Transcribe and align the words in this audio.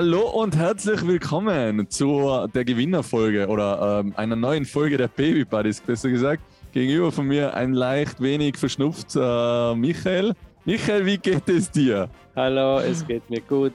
Hallo 0.00 0.30
und 0.30 0.56
herzlich 0.56 1.06
willkommen 1.06 1.90
zu 1.90 2.48
der 2.54 2.64
Gewinnerfolge 2.64 3.46
oder 3.48 4.00
ähm, 4.00 4.14
einer 4.16 4.34
neuen 4.34 4.64
Folge 4.64 4.96
der 4.96 5.08
Baby 5.08 5.44
Buddies, 5.44 5.82
besser 5.82 6.08
gesagt. 6.08 6.42
Gegenüber 6.72 7.12
von 7.12 7.26
mir 7.26 7.52
ein 7.52 7.74
leicht 7.74 8.18
wenig 8.18 8.56
verschnupft 8.56 9.14
äh, 9.14 9.74
Michael. 9.74 10.32
Michael, 10.64 11.04
wie 11.04 11.18
geht 11.18 11.46
es 11.50 11.70
dir? 11.70 12.08
Hallo, 12.34 12.78
es 12.78 13.06
geht 13.06 13.28
mir 13.28 13.42
gut. 13.42 13.74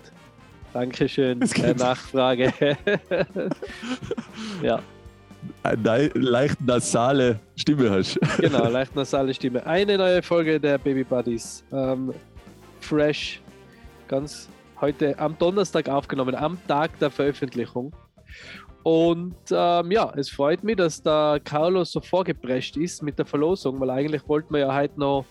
Dankeschön. 0.73 1.43
Äh, 1.43 1.75
Nachfrage. 1.75 2.51
ja, 4.63 4.79
Eine 5.61 6.07
leicht 6.15 6.59
nasale 6.59 7.39
Stimme 7.55 7.91
hast. 7.91 8.19
genau, 8.39 8.67
leicht 8.67 8.95
nasale 8.95 9.31
Stimme. 9.31 9.63
Eine 9.63 9.95
neue 9.95 10.23
Folge 10.23 10.59
der 10.59 10.79
Baby 10.79 11.03
Buddies. 11.03 11.63
Ähm, 11.71 12.11
fresh. 12.81 13.39
Ganz 14.07 14.49
heute 14.81 15.17
am 15.19 15.37
Donnerstag 15.37 15.89
aufgenommen, 15.89 16.35
am 16.35 16.57
Tag 16.67 16.97
der 16.99 17.09
Veröffentlichung. 17.09 17.93
Und 18.83 19.35
ähm, 19.49 19.91
ja, 19.91 20.13
es 20.15 20.29
freut 20.29 20.63
mich, 20.63 20.75
dass 20.75 21.01
der 21.01 21.41
Carlos 21.43 21.91
so 21.91 22.01
vorgeprescht 22.01 22.77
ist 22.77 23.01
mit 23.01 23.17
der 23.17 23.25
Verlosung, 23.25 23.79
weil 23.79 23.89
eigentlich 23.89 24.27
wollten 24.27 24.53
wir 24.53 24.59
ja 24.59 24.75
heute 24.75 24.99
noch 24.99 25.25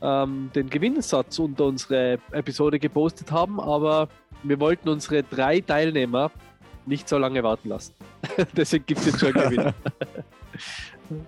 ähm, 0.00 0.50
den 0.54 0.70
Gewinnsatz 0.70 1.38
unter 1.38 1.66
unsere 1.66 2.18
Episode 2.32 2.78
gepostet 2.78 3.30
haben, 3.30 3.60
aber 3.60 4.08
wir 4.42 4.58
wollten 4.58 4.88
unsere 4.88 5.22
drei 5.22 5.60
Teilnehmer 5.60 6.30
nicht 6.86 7.06
so 7.06 7.18
lange 7.18 7.42
warten 7.42 7.68
lassen. 7.68 7.94
Deswegen 8.56 8.86
gibt 8.86 9.00
es 9.00 9.06
jetzt 9.06 9.20
schon 9.20 9.34
einen 9.34 9.50
Gewinner. 9.50 9.74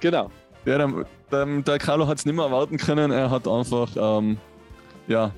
genau. 0.00 0.30
Ja, 0.66 0.78
der, 0.78 1.06
der, 1.30 1.46
der 1.62 1.78
Carlo 1.78 2.06
hat 2.06 2.18
es 2.18 2.26
nicht 2.26 2.34
mehr 2.34 2.44
erwarten 2.44 2.76
können. 2.76 3.10
Er 3.10 3.30
hat 3.30 3.48
einfach, 3.48 3.88
ähm, 3.96 4.36
ja, 5.06 5.30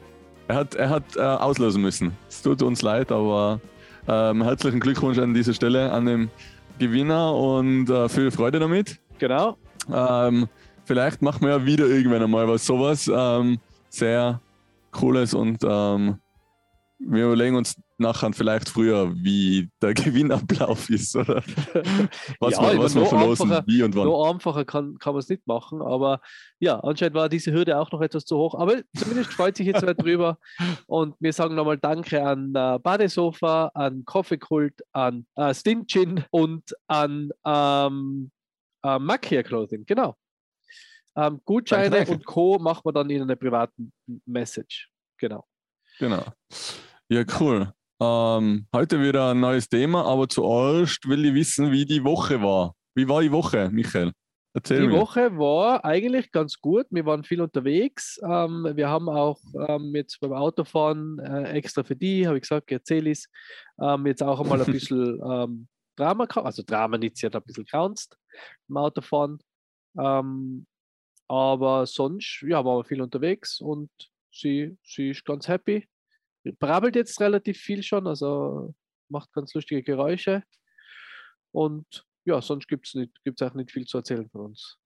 er 0.49 0.55
hat, 0.55 0.75
er 0.75 0.91
hat 0.91 1.17
äh, 1.17 1.21
auslösen 1.21 1.83
müssen. 1.83 2.13
Es 2.29 2.43
tut 2.43 2.63
uns 2.63 2.83
leid, 2.83 3.11
aber 3.11 3.61
ähm, 4.09 4.43
herzlichen 4.43 4.81
Glückwunsch 4.81 5.19
an 5.19 5.35
dieser 5.35 5.55
Stelle 5.55 5.91
an 5.93 6.07
den 6.07 6.31
Gewinner 6.79 7.35
und 7.35 7.91
äh, 7.91 8.09
viel 8.09 8.31
Freude 8.31 8.59
damit. 8.59 9.01
Genau. 9.19 9.57
Ähm, 9.93 10.49
vielleicht 10.85 11.23
machen 11.23 11.43
wir 11.43 11.51
ja 11.51 11.67
wieder 11.67 11.87
irgendwann 11.87 12.23
einmal 12.23 12.49
was 12.49 12.67
sowas 12.67 13.11
ähm, 13.13 13.59
sehr 13.89 14.41
Cooles 14.93 15.35
und 15.35 15.59
ähm, 15.65 16.19
wir 16.99 17.27
überlegen 17.27 17.57
uns 17.57 17.77
nachher 17.99 18.33
vielleicht 18.33 18.69
früher, 18.69 19.15
wie 19.17 19.71
der 19.81 19.95
Gewinnablauf 19.95 20.91
ist 20.91 21.17
oder 21.17 21.37
was 22.41 22.53
Ja, 22.55 22.79
was 22.79 22.95
wir 22.95 23.03
noch 23.03 23.09
verlosen, 23.09 23.51
einfacher- 23.53 23.65
wie 23.67 23.83
und 23.83 23.95
wann. 23.97 24.05
So 24.05 24.25
einfacher 24.25 24.65
kann, 24.65 24.99
kann 24.99 25.15
man 25.15 25.21
es 25.21 25.29
nicht 25.29 25.47
machen, 25.47 25.81
aber 25.83 26.21
ja, 26.59 26.79
anscheinend 26.81 27.15
war 27.15 27.29
diese 27.29 27.53
Hürde 27.53 27.79
auch 27.79 27.91
noch 27.93 28.01
etwas 28.01 28.25
zu 28.25 28.37
hoch. 28.37 28.55
Aber 28.55 28.77
zumindest 28.97 29.33
freut 29.33 29.57
sich 29.57 29.67
jetzt 29.67 29.83
wer 29.83 29.95
drüber. 29.95 30.39
Und 30.87 31.15
wir 31.21 31.33
sagen 31.33 31.55
nochmal 31.55 31.79
Danke 31.79 32.23
an 32.23 32.51
äh, 32.55 32.79
Badesofa, 32.79 33.71
an 33.75 34.05
Coffeekult, 34.05 34.83
an 34.93 35.27
äh, 35.37 35.55
Stinchen 35.55 36.25
und 36.31 36.63
an 36.87 37.31
ähm, 37.45 38.31
äh, 38.85 38.99
Macchia 38.99 39.43
Clothing. 39.43 39.85
Genau. 39.87 40.15
Ähm, 41.17 41.41
Gutscheine 41.45 41.91
Danke, 41.91 41.97
danke. 42.07 42.13
und 42.13 42.27
Co. 42.27 42.59
machen 42.59 42.83
wir 42.85 42.93
dann 42.93 43.09
in 43.11 43.23
einer 43.23 43.37
privaten 43.37 43.93
Message. 44.27 44.91
Genau. 45.19 45.47
Genau. 45.99 46.25
Ja, 47.09 47.25
cool. 47.41 47.73
Ähm, 48.01 48.67
heute 48.75 49.01
wieder 49.01 49.31
ein 49.31 49.41
neues 49.41 49.69
Thema, 49.69 50.05
aber 50.05 50.29
zuerst 50.29 51.09
will 51.09 51.25
ich 51.25 51.35
wissen, 51.35 51.73
wie 51.73 51.87
die 51.87 52.05
Woche 52.05 52.43
war. 52.43 52.75
Wie 52.95 53.09
war 53.09 53.23
die 53.23 53.33
Woche, 53.33 53.71
Michael? 53.71 54.13
Erzähl 54.53 54.83
Die 54.83 54.89
mir. 54.89 55.01
Woche 55.01 55.37
war 55.39 55.85
eigentlich 55.85 56.33
ganz 56.33 56.59
gut. 56.59 56.87
Wir 56.91 57.05
waren 57.05 57.25
viel 57.25 57.43
unterwegs. 57.43 58.19
Ähm, 58.23 58.67
wir 58.75 58.89
haben 58.89 59.09
auch 59.09 59.39
ähm, 59.69 59.95
jetzt 59.95 60.19
beim 60.21 60.33
Autofahren 60.33 61.19
äh, 61.19 61.51
extra 61.53 61.85
für 61.85 61.95
die, 61.95 62.27
habe 62.27 62.39
ich 62.39 62.43
gesagt, 62.43 62.71
erzähle 62.73 63.11
ich 63.11 63.27
ähm, 63.81 64.07
jetzt 64.07 64.23
auch 64.23 64.41
einmal 64.41 64.63
ein 64.63 64.67
bisschen 64.73 65.21
ähm, 65.31 65.69
Drama 65.97 66.25
gehabt. 66.25 66.47
Also 66.47 66.63
Drama 66.63 66.97
nicht, 66.97 67.19
sie 67.19 67.27
hat 67.27 67.37
ein 67.37 67.43
bisschen 67.43 67.67
graunzt 67.67 68.17
im 68.69 68.77
Autofahren. 68.79 69.39
Ähm, 69.99 70.67
aber 71.29 71.87
sonst, 71.87 72.43
ja, 72.47 72.65
waren 72.65 72.79
wir 72.79 72.85
viel 72.85 73.03
unterwegs 73.03 73.61
und 73.61 73.91
sie, 74.33 74.79
sie 74.83 75.11
ist 75.11 75.25
ganz 75.25 75.49
happy. 75.49 75.87
Brabbelt 76.59 76.97
jetzt 76.97 77.21
relativ 77.21 77.59
viel 77.59 77.83
schon, 77.83 78.07
also 78.07 78.75
macht 79.09 79.33
ganz 79.33 79.55
lustige 79.55 79.83
Geräusche. 79.83 80.43
Und 81.53 82.05
ja, 82.25 82.43
sonst 82.43 82.69
gibt 82.69 82.87
es 82.87 83.09
gibt's 83.25 83.43
auch 83.43 83.55
nicht 83.55 83.71
viel 83.71 83.87
zu 83.87 83.99
erzählen 83.99 84.29
von 84.31 84.47
uns. 84.47 84.79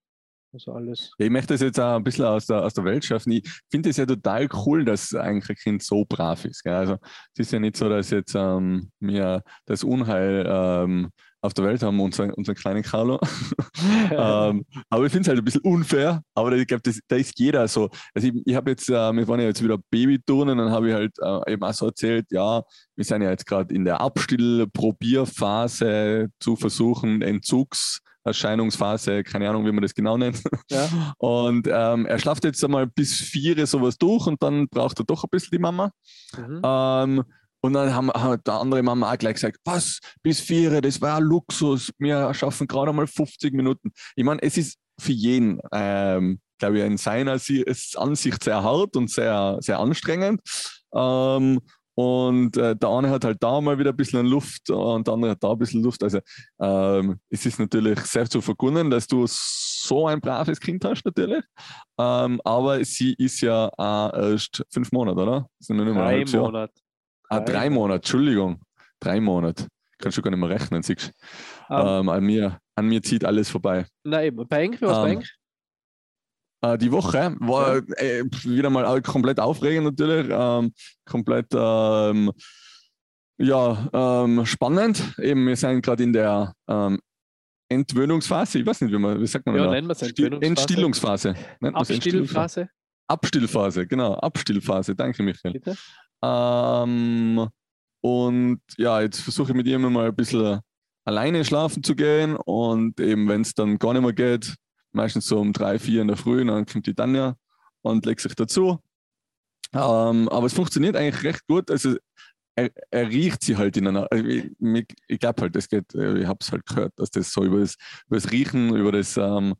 Also 0.53 0.73
alles. 0.73 1.13
Ich 1.19 1.31
möchte 1.31 1.55
das 1.55 1.61
jetzt 1.61 1.79
auch 1.79 1.97
ein 1.97 2.03
bisschen 2.03 2.25
aus 2.25 2.47
der, 2.47 2.65
aus 2.65 2.75
der 2.75 2.85
Welt 2.85 3.05
schaffen. 3.05 3.33
Ich 3.33 3.49
finde 3.71 3.91
es 3.91 3.97
ja 3.97 4.07
total 4.07 4.49
cool, 4.67 4.85
dass 4.85 5.15
eigentlich 5.15 5.51
ein 5.51 5.57
Kind 5.57 5.83
so 5.83 6.05
brav 6.05 6.45
ist. 6.45 6.65
Gell? 6.65 6.75
Also 6.75 6.97
es 7.35 7.47
ist 7.47 7.53
ja 7.53 7.61
nicht 7.61 7.77
so, 7.77 7.89
dass 7.89 8.11
jetzt 8.11 8.35
ähm, 8.35 8.91
wir 8.99 9.45
das 9.67 9.85
Unheil 9.85 10.45
ähm, 10.49 11.11
auf 11.43 11.55
der 11.55 11.65
Welt 11.65 11.83
haben, 11.83 11.99
unseren, 12.01 12.33
unseren 12.33 12.55
kleinen 12.55 12.83
Carlo. 12.83 13.19
ähm, 14.11 14.67
aber 14.89 15.07
ich 15.07 15.13
finde 15.13 15.23
es 15.23 15.29
halt 15.29 15.39
ein 15.39 15.45
bisschen 15.45 15.63
unfair. 15.63 16.23
Aber 16.35 16.53
ich 16.53 16.67
glaube, 16.67 16.83
da 17.09 17.17
ist 17.17 17.39
jeder 17.39 17.67
so. 17.67 17.89
Also 18.15 18.29
ich, 18.29 18.35
ich 18.45 18.55
habe 18.55 18.69
jetzt, 18.71 18.91
äh, 18.91 19.13
wir 19.13 19.27
waren 19.27 19.41
ja 19.41 19.47
jetzt 19.47 19.63
wieder 19.63 19.79
Babyturnen, 19.91 20.59
dann 20.59 20.71
habe 20.71 20.89
ich 20.89 20.95
halt 20.95 21.13
äh, 21.19 21.53
eben 21.53 21.63
auch 21.63 21.73
so 21.73 21.87
erzählt, 21.87 22.27
ja, 22.31 22.63
wir 22.95 23.05
sind 23.05 23.23
ja 23.23 23.31
jetzt 23.31 23.47
gerade 23.47 23.75
in 23.75 23.87
der 23.87 24.01
Abstill-Probierphase 24.01 26.29
zu 26.39 26.57
versuchen, 26.57 27.23
Entzugserscheinungsphase, 27.23 29.25
keine 29.25 29.49
Ahnung, 29.49 29.65
wie 29.65 29.73
man 29.73 29.81
das 29.83 29.95
genau 29.95 30.19
nennt. 30.19 30.43
ja. 30.71 30.87
Und 31.19 31.67
ähm, 31.71 32.05
er 32.05 32.19
schlaft 32.19 32.45
jetzt 32.45 32.63
einmal 32.63 32.87
bis 32.87 33.15
vier 33.15 33.67
sowas 33.67 33.97
durch 33.97 34.27
und 34.27 34.43
dann 34.43 34.69
braucht 34.69 34.99
er 34.99 35.07
doch 35.07 35.25
ein 35.25 35.31
bisschen 35.31 35.53
die 35.53 35.59
Mama. 35.59 35.91
Mhm. 36.37 36.61
Ähm, 36.63 37.25
und 37.63 37.73
dann 37.75 37.95
haben, 37.95 38.11
hat 38.11 38.47
der 38.47 38.55
andere 38.55 38.83
Mama 38.83 39.13
auch 39.13 39.19
gleich 39.19 39.35
gesagt, 39.35 39.59
was, 39.65 40.01
bis 40.23 40.41
vier, 40.41 40.81
das 40.81 41.01
war 41.01 41.21
Luxus, 41.21 41.91
wir 41.99 42.33
schaffen 42.35 42.67
gerade 42.67 42.93
mal 42.93 43.07
50 43.07 43.53
Minuten. 43.55 43.93
Ich 44.17 44.25
meine, 44.25 44.43
es 44.43 44.57
ist 44.57 44.79
für 44.99 45.13
jeden, 45.13 45.61
ähm, 45.73 46.41
glaube 46.59 46.79
ich, 46.79 46.85
in 46.85 46.97
seiner 46.97 47.39
Ansicht 47.97 48.45
sehr 48.45 48.63
hart 48.63 48.97
und 48.97 49.11
sehr, 49.11 49.59
sehr 49.61 49.79
anstrengend. 49.79 50.41
Ähm, 50.95 51.61
und 51.95 52.57
äh, 52.57 52.75
der 52.77 52.89
eine 52.89 53.11
hat 53.11 53.25
halt 53.25 53.43
da 53.43 53.61
mal 53.61 53.79
wieder 53.79 53.91
ein 53.91 53.97
bisschen 53.97 54.25
Luft 54.25 54.71
und 54.71 55.07
der 55.07 55.15
andere 55.15 55.33
hat 55.33 55.43
da 55.43 55.53
ein 55.53 55.59
bisschen 55.59 55.83
Luft. 55.83 56.03
Also 56.03 56.21
ähm, 56.59 57.21
es 57.29 57.45
ist 57.45 57.59
natürlich 57.59 57.99
sehr 58.01 58.29
zu 58.29 58.41
vergunnen, 58.41 58.91
dass 58.91 59.07
du 59.07 59.27
so 59.27 60.07
ein 60.07 60.21
braves 60.21 60.61
Kind 60.61 60.85
hast, 60.85 61.05
natürlich. 61.05 61.45
Ähm, 61.99 62.41
aber 62.45 62.83
sie 62.85 63.15
ist 63.19 63.43
ja 63.43 63.69
auch 63.77 64.15
erst 64.15 64.65
fünf 64.71 64.93
Monate, 64.93 65.21
oder? 65.21 65.47
Sind 65.59 65.77
nicht 65.77 65.95
mal 65.95 66.25
Drei. 66.25 66.39
Monate. 66.39 66.73
Ah, 67.31 67.41
Drei 67.41 67.71
Monate, 67.71 67.97
Entschuldigung. 67.97 68.61
Drei 68.99 69.21
Monate. 69.21 69.69
Kannst 69.99 70.19
du 70.19 70.23
gar 70.23 70.31
nicht 70.31 70.41
mehr 70.41 70.49
rechnen, 70.51 70.83
siehst 70.83 71.13
du. 71.69 71.75
Ähm, 71.75 71.87
Ähm, 71.87 72.09
an, 72.09 72.25
mir, 72.25 72.59
an 72.75 72.87
mir 72.89 73.03
zieht 73.03 73.25
alles 73.25 73.49
vorbei. 73.49 73.87
Na 74.05 74.23
eben, 74.25 74.47
bei 74.49 74.63
Enk, 74.65 74.83
was 74.83 74.99
bei 74.99 75.11
ähm, 75.11 75.19
Enk? 75.19 75.29
Äh, 76.63 76.79
die 76.79 76.91
Woche 76.91 77.37
war 77.41 77.77
äh, 77.99 78.25
wieder 78.45 78.69
mal 78.69 79.01
komplett 79.03 79.39
aufregend 79.39 79.85
natürlich. 79.85 80.27
Ähm, 80.31 80.73
komplett 81.07 81.47
ähm, 81.55 82.33
ja, 83.39 83.89
ähm, 83.93 84.45
spannend. 84.45 85.15
Eben, 85.19 85.47
wir 85.47 85.57
sind 85.57 85.83
gerade 85.83 86.03
in 86.03 86.13
der 86.13 86.53
ähm, 86.69 86.99
Entwöhnungsphase. 87.69 88.59
Ich 88.59 88.67
weiß 88.67 88.81
nicht, 88.83 88.93
wie 88.93 88.99
man, 88.99 89.21
wie 89.21 89.27
sagt 89.27 89.47
man 89.47 89.55
Ja, 89.55 89.65
da? 89.65 89.71
nennen 89.71 89.87
wir 89.87 89.93
es 89.93 90.03
Entwöhnungsphase. 90.03 90.47
Entstillungsphase? 90.47 91.31
Abstillphase, 91.31 92.69
Abstillphase, 93.09 93.87
genau. 93.87 94.15
Abstillphase. 94.15 94.95
Danke, 94.95 95.23
Michael. 95.23 95.53
bitte. 95.53 95.77
Ähm, 96.23 97.49
und 98.03 98.61
ja, 98.77 99.01
jetzt 99.01 99.21
versuche 99.21 99.51
ich 99.51 99.57
mit 99.57 99.67
ihm 99.67 99.83
mal 99.93 100.09
ein 100.09 100.17
bisschen 100.17 100.61
alleine 101.05 101.45
schlafen 101.45 101.83
zu 101.83 101.95
gehen. 101.95 102.37
Und 102.37 103.01
eben, 103.01 103.29
wenn 103.29 103.43
es 103.43 103.55
dann 103.55 103.79
gar 103.79 103.93
nicht 103.93 104.03
mehr 104.03 104.13
geht, 104.13 104.55
meistens 104.93 105.27
so 105.27 105.39
um 105.39 105.53
drei, 105.53 105.79
vier 105.79 106.03
in 106.03 106.09
der 106.09 106.17
Früh, 106.17 106.45
dann 106.45 106.67
kommt 106.67 106.87
die 106.87 106.95
Tanja 106.95 107.37
und 107.83 108.07
legt 108.07 108.21
sich 108.21 108.35
dazu. 108.35 108.79
Ähm, 109.73 110.29
aber 110.29 110.47
es 110.47 110.55
funktioniert 110.55 110.97
eigentlich 110.97 111.23
recht 111.23 111.47
gut. 111.47 111.71
Also 111.71 111.97
er, 112.57 112.71
er 112.91 113.09
riecht 113.09 113.43
sie 113.45 113.57
halt 113.57 113.77
in 113.77 113.87
einer. 113.87 114.09
also 114.11 114.25
Ich, 114.25 114.51
ich, 115.07 115.19
glaube 115.19 115.43
halt, 115.43 115.57
das 115.57 115.69
geht, 115.69 115.95
ich 115.95 116.27
habe 116.27 116.39
es 116.41 116.53
halt 116.53 116.67
gehört, 116.67 116.93
dass 116.97 117.11
das 117.11 117.33
so 117.33 117.45
über 117.45 117.61
das, 117.61 117.77
über 118.07 118.17
das 118.17 118.31
Riechen, 118.33 118.75
über 118.75 118.93
das 118.93 119.17
ähm, 119.17 119.55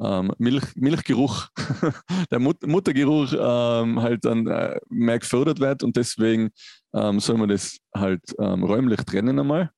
ähm, 0.00 0.32
Milch, 0.38 0.74
Milchgeruch, 0.76 1.48
der 2.30 2.38
Mut, 2.38 2.66
Muttergeruch 2.66 3.32
ähm, 3.32 4.00
halt 4.02 4.24
dann 4.24 4.46
äh, 4.46 4.78
mehr 4.88 5.18
gefördert 5.18 5.60
wird 5.60 5.82
und 5.82 5.96
deswegen 5.96 6.50
ähm, 6.94 7.20
soll 7.20 7.36
man 7.36 7.48
das 7.48 7.78
halt 7.94 8.22
ähm, 8.38 8.64
räumlich 8.64 9.00
trennen 9.04 9.38
einmal. 9.38 9.70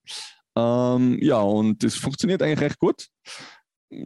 Ähm, 0.57 1.19
ja, 1.21 1.39
und 1.39 1.83
das 1.83 1.95
funktioniert 1.95 2.41
eigentlich 2.41 2.61
recht 2.61 2.79
gut. 2.79 3.07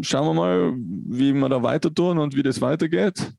Schauen 0.02 0.28
wir 0.28 0.34
mal, 0.34 0.74
wie 0.76 1.34
wir 1.34 1.50
da 1.50 1.64
weiter 1.64 1.94
tun 1.94 2.20
und 2.20 2.36
wie 2.36 2.44
das 2.44 2.62
weitergeht. 2.62 3.32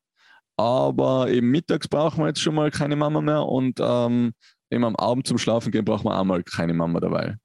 Aber 0.56 1.30
eben 1.30 1.50
mittags 1.50 1.88
brauchen 1.88 2.20
wir 2.20 2.28
jetzt 2.28 2.40
schon 2.40 2.54
mal 2.54 2.70
keine 2.70 2.96
Mama 2.96 3.20
mehr 3.20 3.42
und 3.42 3.78
ähm, 3.80 4.32
eben 4.70 4.84
am 4.84 4.96
Abend 4.96 5.26
zum 5.26 5.38
Schlafen 5.38 5.70
gehen 5.70 5.84
braucht 5.84 6.04
man 6.04 6.14
auch 6.14 6.24
mal 6.24 6.42
keine 6.42 6.74
Mama 6.74 7.00
dabei. 7.00 7.36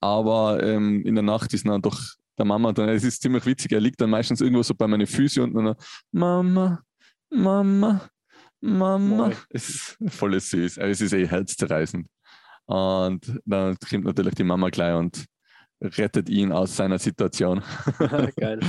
Aber 0.00 0.62
ähm, 0.62 1.02
in 1.04 1.14
der 1.14 1.22
Nacht 1.22 1.52
ist 1.54 1.66
dann 1.66 1.82
doch 1.82 2.00
der 2.40 2.46
Mama 2.46 2.72
dann, 2.72 2.88
es 2.88 3.04
ist 3.04 3.22
ziemlich 3.22 3.46
witzig, 3.46 3.72
er 3.72 3.80
liegt 3.80 4.00
dann 4.00 4.10
meistens 4.10 4.40
irgendwo 4.40 4.62
so 4.62 4.74
bei 4.74 4.88
meinen 4.88 5.06
Füßen 5.06 5.42
und 5.42 5.54
dann 5.54 5.76
Mama, 6.10 6.82
Mama, 7.30 8.08
Mama. 8.60 9.32
Es 9.50 9.68
ist 9.68 9.98
voll 10.08 10.40
süß, 10.40 10.78
aber 10.78 10.88
es 10.88 11.00
ist 11.00 11.12
eh 11.12 11.26
herzzerreißend. 11.26 12.06
Und 12.66 13.40
dann 13.44 13.76
kommt 13.88 14.04
natürlich 14.04 14.34
die 14.34 14.44
Mama 14.44 14.70
gleich 14.70 14.94
und 14.94 15.24
rettet 15.80 16.28
ihn 16.28 16.52
aus 16.52 16.76
seiner 16.76 16.98
Situation. 16.98 17.62
Geil. 18.36 18.60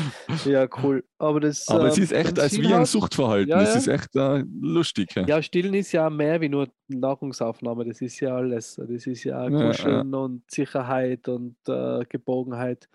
Ja, 0.46 0.68
cool. 0.82 1.04
Aber, 1.18 1.40
das, 1.40 1.68
Aber 1.68 1.88
es 1.88 1.98
ähm, 1.98 2.04
ist 2.04 2.12
echt 2.14 2.40
als 2.40 2.58
wie 2.58 2.74
ein 2.74 2.86
Suchtverhalten. 2.86 3.50
Ja, 3.50 3.62
Es 3.62 3.74
ja. 3.74 3.80
ist 3.80 3.88
echt 3.88 4.16
äh, 4.16 4.44
lustig. 4.62 5.14
Ja. 5.16 5.26
Ja, 5.26 5.42
Stillen 5.42 5.74
ist 5.74 5.92
ja 5.92 6.10
mehr 6.10 6.40
wie 6.42 6.50
nur 6.50 6.70
Nahrungsaufnahme. 6.88 7.86
Das 7.86 8.02
ist 8.02 8.20
ja 8.20 8.36
alles. 8.36 8.76
Das 8.76 9.08
ist 9.08 9.24
ja 9.24 9.50
Kuscheln 9.50 10.14
und 10.14 10.50
Sicherheit 10.50 11.28
und 11.28 11.56
äh, 11.68 12.06
Geborgenheit. 12.08 12.88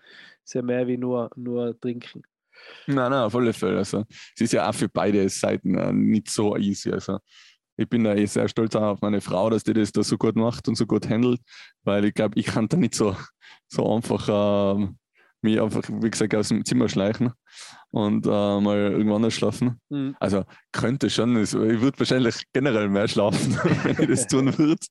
ist 0.43 0.53
ja 0.53 0.61
mehr 0.61 0.87
wie 0.87 0.97
nur, 0.97 1.29
nur 1.35 1.79
Trinken. 1.79 2.23
Nein, 2.87 3.11
nein, 3.11 3.23
auf 3.23 3.35
alle 3.35 3.53
Fälle. 3.53 3.77
Also, 3.77 4.03
es 4.35 4.41
ist 4.41 4.53
ja 4.53 4.67
auch 4.67 4.73
für 4.73 4.89
beide 4.89 5.29
Seiten 5.29 5.77
äh, 5.77 5.93
nicht 5.93 6.29
so 6.29 6.57
easy. 6.57 6.91
Also, 6.91 7.19
ich 7.77 7.87
bin 7.87 8.03
da 8.03 8.15
eh 8.15 8.25
sehr 8.25 8.47
stolz 8.49 8.75
auf 8.75 9.01
meine 9.01 9.21
Frau, 9.21 9.49
dass 9.49 9.63
die 9.63 9.73
das 9.73 9.91
da 9.91 10.03
so 10.03 10.17
gut 10.17 10.35
macht 10.35 10.67
und 10.67 10.75
so 10.75 10.85
gut 10.85 11.07
handelt, 11.09 11.39
weil 11.83 12.05
ich 12.05 12.13
glaube, 12.13 12.37
ich 12.39 12.47
kann 12.47 12.67
da 12.67 12.77
nicht 12.77 12.95
so, 12.95 13.15
so 13.67 13.95
einfach 13.95 14.27
ähm, 14.75 14.97
mich 15.41 15.61
einfach, 15.61 15.83
wie 15.87 16.09
gesagt, 16.09 16.33
aus 16.33 16.49
dem 16.49 16.65
Zimmer 16.65 16.89
schleichen 16.89 17.31
und 17.91 18.25
äh, 18.25 18.29
mal 18.29 18.77
irgendwo 18.91 19.15
anders 19.15 19.35
schlafen. 19.35 19.79
Mhm. 19.89 20.15
Also 20.19 20.43
könnte 20.71 21.09
schon, 21.09 21.41
ich 21.41 21.53
würde 21.53 21.99
wahrscheinlich 21.99 22.43
generell 22.51 22.89
mehr 22.89 23.07
schlafen, 23.07 23.55
wenn 23.83 24.03
ich 24.03 24.09
das 24.09 24.27
tun 24.27 24.57
würde. 24.57 24.81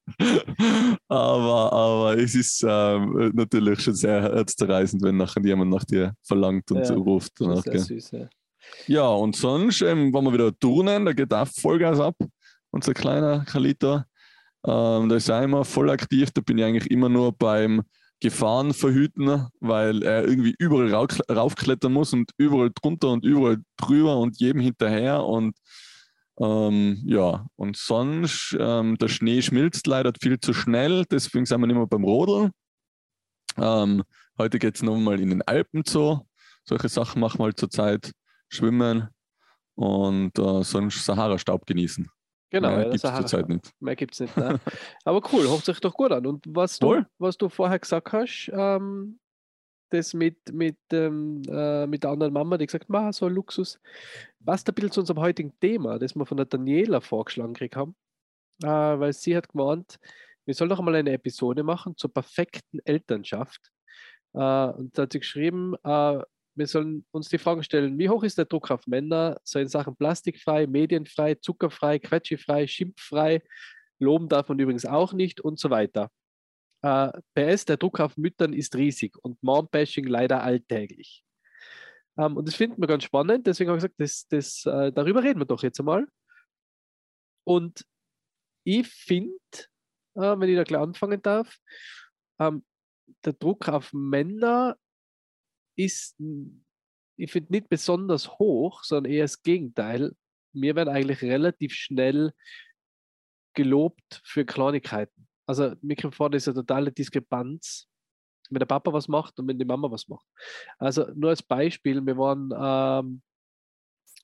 Aber, 1.08 1.72
aber 1.72 2.18
es 2.18 2.34
ist 2.34 2.64
ähm, 2.66 3.32
natürlich 3.34 3.80
schon 3.80 3.94
sehr 3.94 4.22
herzzerreißend, 4.22 5.02
wenn 5.02 5.16
nachher 5.16 5.42
jemand 5.44 5.72
nach 5.72 5.84
dir 5.84 6.14
verlangt 6.22 6.70
und 6.70 6.78
Ja, 6.78 6.84
so 6.84 6.94
ruft. 6.94 7.32
Danach, 7.38 7.62
sehr 7.62 7.80
süß. 7.80 8.10
Ja. 8.12 8.28
Ja, 8.86 9.08
und 9.08 9.36
sonst, 9.36 9.82
ähm, 9.82 10.12
wenn 10.12 10.24
wir 10.24 10.32
wieder 10.32 10.58
turnen, 10.58 11.04
da 11.04 11.12
geht 11.12 11.32
auch 11.32 11.46
Vollgas 11.46 12.00
ab. 12.00 12.16
Unser 12.76 12.92
kleiner 12.92 13.42
Kalito. 13.46 14.02
Ähm, 14.66 15.08
da 15.08 15.16
ist 15.16 15.30
er 15.30 15.42
immer 15.42 15.64
voll 15.64 15.88
aktiv. 15.88 16.30
Da 16.32 16.42
bin 16.42 16.58
ich 16.58 16.64
eigentlich 16.64 16.90
immer 16.90 17.08
nur 17.08 17.32
beim 17.32 17.84
Gefahren 18.20 18.74
verhüten, 18.74 19.46
weil 19.60 20.02
er 20.02 20.24
irgendwie 20.24 20.54
überall 20.58 20.92
rau- 20.92 21.32
raufklettern 21.34 21.90
muss 21.90 22.12
und 22.12 22.32
überall 22.36 22.70
drunter 22.74 23.12
und 23.12 23.24
überall 23.24 23.62
drüber 23.78 24.18
und 24.18 24.38
jedem 24.38 24.60
hinterher. 24.60 25.24
Und 25.24 25.56
ähm, 26.38 27.00
ja, 27.06 27.46
und 27.56 27.78
sonst, 27.78 28.54
ähm, 28.60 28.98
der 28.98 29.08
Schnee 29.08 29.40
schmilzt 29.40 29.86
leider 29.86 30.12
viel 30.20 30.38
zu 30.38 30.52
schnell, 30.52 31.06
deswegen 31.10 31.46
sind 31.46 31.58
wir 31.62 31.66
nicht 31.66 31.76
mehr 31.76 31.86
beim 31.86 32.04
Rodeln. 32.04 32.50
Ähm, 33.56 34.02
heute 34.36 34.58
geht 34.58 34.74
es 34.76 34.82
nochmal 34.82 35.18
in 35.18 35.30
den 35.30 35.40
Alpen 35.40 35.82
zu. 35.82 36.28
Solche 36.64 36.90
Sachen 36.90 37.20
machen 37.20 37.38
wir 37.40 37.44
halt 37.44 37.58
zurzeit 37.58 38.12
schwimmen 38.50 39.08
und 39.76 40.38
äh, 40.38 40.62
sonst 40.62 41.06
Sahara-Staub 41.06 41.64
genießen. 41.64 42.06
Genau, 42.50 42.68
Mehr 42.68 42.78
ja, 42.78 42.84
gibt 42.90 43.04
es 43.04 43.14
zurzeit 43.14 43.48
nicht. 43.48 43.72
Mehr 43.80 43.96
gibt 43.96 44.14
es 44.14 44.20
nicht. 44.20 44.36
Ne? 44.36 44.60
Aber 45.04 45.20
cool, 45.32 45.48
hört 45.48 45.64
sich 45.64 45.80
doch 45.80 45.94
gut 45.94 46.12
an. 46.12 46.26
Und 46.26 46.44
was 46.48 46.78
du, 46.78 47.02
was 47.18 47.36
du 47.36 47.48
vorher 47.48 47.78
gesagt 47.78 48.12
hast, 48.12 48.50
ähm, 48.52 49.18
das 49.90 50.14
mit, 50.14 50.52
mit, 50.52 50.78
ähm, 50.92 51.42
äh, 51.48 51.86
mit 51.86 52.04
der 52.04 52.10
anderen 52.10 52.32
Mama, 52.32 52.56
die 52.58 52.66
gesagt 52.66 52.86
hat, 52.88 53.14
so 53.14 53.26
ein 53.26 53.32
Luxus, 53.32 53.80
passt 54.44 54.68
ein 54.68 54.74
bisschen 54.74 54.92
zu 54.92 55.00
unserem 55.00 55.20
heutigen 55.20 55.58
Thema, 55.60 55.98
das 55.98 56.14
wir 56.14 56.26
von 56.26 56.36
der 56.36 56.46
Daniela 56.46 57.00
vorgeschlagen 57.00 57.54
gekriegt 57.54 57.76
haben. 57.76 57.96
Äh, 58.62 58.68
weil 58.68 59.12
sie 59.12 59.36
hat 59.36 59.48
gemeint, 59.48 59.98
wir 60.44 60.54
sollen 60.54 60.70
doch 60.70 60.80
mal 60.80 60.94
eine 60.94 61.12
Episode 61.12 61.62
machen 61.62 61.96
zur 61.96 62.12
perfekten 62.12 62.78
Elternschaft. 62.84 63.72
Äh, 64.34 64.38
und 64.38 64.96
da 64.96 65.02
hat 65.02 65.12
sie 65.12 65.20
geschrieben, 65.20 65.74
äh, 65.84 66.20
wir 66.56 66.66
sollen 66.66 67.04
uns 67.10 67.28
die 67.28 67.38
Fragen 67.38 67.62
stellen, 67.62 67.98
wie 67.98 68.08
hoch 68.08 68.24
ist 68.24 68.38
der 68.38 68.46
Druck 68.46 68.70
auf 68.70 68.86
Männer, 68.86 69.38
so 69.44 69.58
in 69.58 69.68
Sachen 69.68 69.94
plastikfrei, 69.94 70.66
medienfrei, 70.66 71.34
zuckerfrei, 71.34 71.98
quetschifrei, 71.98 72.66
schimpffrei, 72.66 73.42
loben 73.98 74.28
darf 74.28 74.48
man 74.48 74.58
übrigens 74.58 74.86
auch 74.86 75.12
nicht 75.12 75.40
und 75.40 75.58
so 75.58 75.70
weiter. 75.70 76.10
Äh, 76.82 77.12
PS, 77.34 77.66
der 77.66 77.76
Druck 77.76 78.00
auf 78.00 78.16
Müttern 78.16 78.52
ist 78.52 78.74
riesig 78.74 79.16
und 79.22 79.42
Mom-Bashing 79.42 80.06
leider 80.06 80.42
alltäglich. 80.42 81.22
Ähm, 82.18 82.36
und 82.36 82.48
das 82.48 82.54
finden 82.54 82.80
wir 82.80 82.86
ganz 82.86 83.04
spannend, 83.04 83.46
deswegen 83.46 83.68
habe 83.70 83.78
ich 83.78 83.82
gesagt, 83.82 84.00
das, 84.00 84.26
das, 84.28 84.66
äh, 84.66 84.92
darüber 84.92 85.22
reden 85.22 85.40
wir 85.40 85.46
doch 85.46 85.62
jetzt 85.62 85.78
einmal. 85.78 86.06
Und 87.44 87.84
ich 88.64 88.88
finde, 88.88 89.38
äh, 90.14 90.38
wenn 90.38 90.48
ich 90.48 90.56
da 90.56 90.64
gleich 90.64 90.80
anfangen 90.80 91.20
darf, 91.20 91.58
ähm, 92.40 92.64
der 93.24 93.34
Druck 93.34 93.68
auf 93.68 93.92
Männer 93.92 94.76
ist, 95.76 96.16
ich 97.16 97.30
finde, 97.30 97.52
nicht 97.52 97.68
besonders 97.68 98.38
hoch, 98.38 98.82
sondern 98.84 99.12
eher 99.12 99.24
das 99.24 99.42
Gegenteil. 99.42 100.14
Wir 100.52 100.74
werden 100.74 100.88
eigentlich 100.88 101.22
relativ 101.22 101.72
schnell 101.74 102.32
gelobt 103.54 104.20
für 104.24 104.44
Kleinigkeiten. 104.44 105.26
Also 105.46 105.74
mir 105.80 105.96
kommt 105.96 106.14
vor, 106.14 106.30
das 106.30 106.42
ist 106.42 106.48
eine 106.48 106.56
totale 106.56 106.92
Diskrepanz, 106.92 107.88
wenn 108.50 108.58
der 108.58 108.66
Papa 108.66 108.92
was 108.92 109.08
macht 109.08 109.38
und 109.38 109.48
wenn 109.48 109.58
die 109.58 109.64
Mama 109.64 109.90
was 109.90 110.08
macht. 110.08 110.26
Also 110.78 111.06
nur 111.14 111.30
als 111.30 111.42
Beispiel, 111.42 112.04
wir 112.04 112.16
waren 112.16 112.50
ähm, 112.52 113.22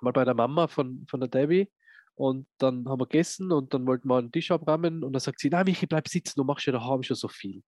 mal 0.01 0.13
bei 0.13 0.25
der 0.25 0.35
Mama 0.35 0.67
von, 0.69 1.07
von 1.09 1.21
der 1.21 1.29
Debbie 1.29 1.71
und 2.15 2.47
dann 2.59 2.89
haben 2.89 3.01
wir 3.01 3.07
gegessen 3.07 3.53
und 3.53 3.73
dann 3.73 3.87
wollten 3.87 4.09
wir 4.09 4.19
einen 4.19 4.33
Tisch 4.33 4.51
abräumen 4.51 5.03
und 5.05 5.13
dann 5.13 5.21
sagt 5.21 5.41
sie, 5.41 5.49
na 5.51 5.65
Michi, 5.65 5.87
bleib 5.87 6.09
sitzen, 6.09 6.35
du 6.37 6.45
machst 6.45 6.67
ja 6.67 6.73
daheim 6.73 7.03
schon 7.03 7.17
so 7.17 7.29
viel. 7.29 7.63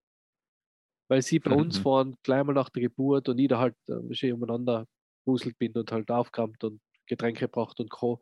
Weil 1.08 1.22
sie 1.22 1.38
bei 1.38 1.52
uns 1.52 1.80
Mhm. 1.80 1.84
waren, 1.84 2.16
gleich 2.22 2.44
mal 2.44 2.52
nach 2.54 2.70
der 2.70 2.82
Geburt 2.82 3.28
und 3.28 3.38
ich 3.38 3.48
da 3.48 3.58
halt 3.58 3.76
äh, 3.88 4.14
schön 4.14 4.32
umeinander 4.34 4.86
gewuselt 5.24 5.58
bin 5.58 5.72
und 5.72 5.90
halt 5.92 6.10
aufgeräumt 6.10 6.62
und 6.64 6.80
Getränke 7.06 7.40
gebracht 7.40 7.78
und 7.80 7.90
Co. 7.90 8.20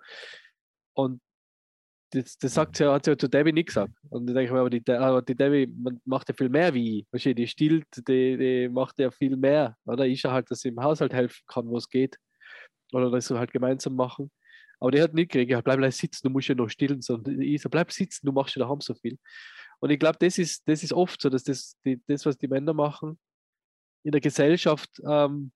Und 0.94 1.20
das, 2.10 2.36
das 2.36 2.54
sagt 2.54 2.76
sie, 2.76 2.90
hat 2.90 3.04
sie 3.04 3.12
ja 3.12 3.16
zu 3.18 3.28
Debbie 3.28 3.52
nicht 3.52 3.68
gesagt. 3.68 3.94
Und 4.10 4.28
ich 4.28 4.34
denke 4.34 4.52
mir, 4.52 4.60
aber 4.60 4.70
die, 4.70 4.82
aber 4.92 5.22
die 5.22 5.34
Debbie 5.34 5.66
man 5.66 5.98
macht 6.04 6.28
ja 6.28 6.34
viel 6.34 6.50
mehr 6.50 6.74
wie 6.74 7.06
ich. 7.12 7.34
Die 7.34 7.46
stillt, 7.46 7.86
die, 8.06 8.36
die 8.36 8.68
macht 8.68 8.98
ja 8.98 9.10
viel 9.10 9.36
mehr. 9.36 9.76
Oder 9.86 10.06
ich 10.06 10.22
halt, 10.24 10.50
dass 10.50 10.60
sie 10.60 10.68
im 10.68 10.80
Haushalt 10.82 11.12
helfen 11.14 11.42
kann, 11.46 11.66
wo 11.68 11.78
es 11.78 11.88
geht. 11.88 12.18
Oder 12.92 13.10
dass 13.10 13.30
wir 13.30 13.38
halt 13.38 13.52
gemeinsam 13.52 13.96
machen. 13.96 14.30
Aber 14.78 14.90
die 14.90 15.00
hat 15.00 15.14
nicht 15.14 15.30
gekriegt, 15.30 15.52
ja, 15.52 15.60
bleib 15.60 15.78
gleich 15.78 15.96
sitzen, 15.96 16.26
du 16.26 16.30
musst 16.30 16.48
ja 16.48 16.54
noch 16.54 16.68
stillen. 16.68 17.00
Sondern 17.00 17.40
ich 17.40 17.62
so, 17.62 17.70
bleib 17.70 17.90
sitzen, 17.92 18.26
du 18.26 18.32
machst 18.32 18.56
ja 18.56 18.60
daheim 18.60 18.80
so 18.80 18.94
viel. 18.94 19.16
Und 19.82 19.90
ich 19.90 19.98
glaube, 19.98 20.16
das 20.20 20.38
ist, 20.38 20.66
das 20.68 20.84
ist 20.84 20.92
oft 20.92 21.20
so, 21.20 21.28
dass 21.28 21.42
das, 21.42 21.76
die, 21.84 22.00
das, 22.06 22.24
was 22.24 22.38
die 22.38 22.46
Männer 22.46 22.72
machen, 22.72 23.18
in 24.04 24.12
der 24.12 24.20
Gesellschaft 24.20 24.88
ähm, 25.04 25.52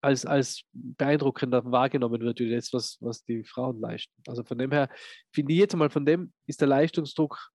als, 0.00 0.26
als 0.26 0.64
beeindruckender 0.72 1.64
wahrgenommen 1.64 2.20
wird, 2.20 2.40
wie 2.40 2.50
das, 2.50 2.72
was, 2.72 2.98
was 3.00 3.24
die 3.24 3.44
Frauen 3.44 3.80
leisten. 3.80 4.12
Also 4.26 4.42
von 4.42 4.58
dem 4.58 4.72
her, 4.72 4.88
finde 5.32 5.52
ich 5.52 5.60
jetzt 5.60 5.76
mal, 5.76 5.90
von 5.90 6.04
dem 6.04 6.32
ist 6.46 6.60
der 6.60 6.68
Leistungsdruck 6.68 7.50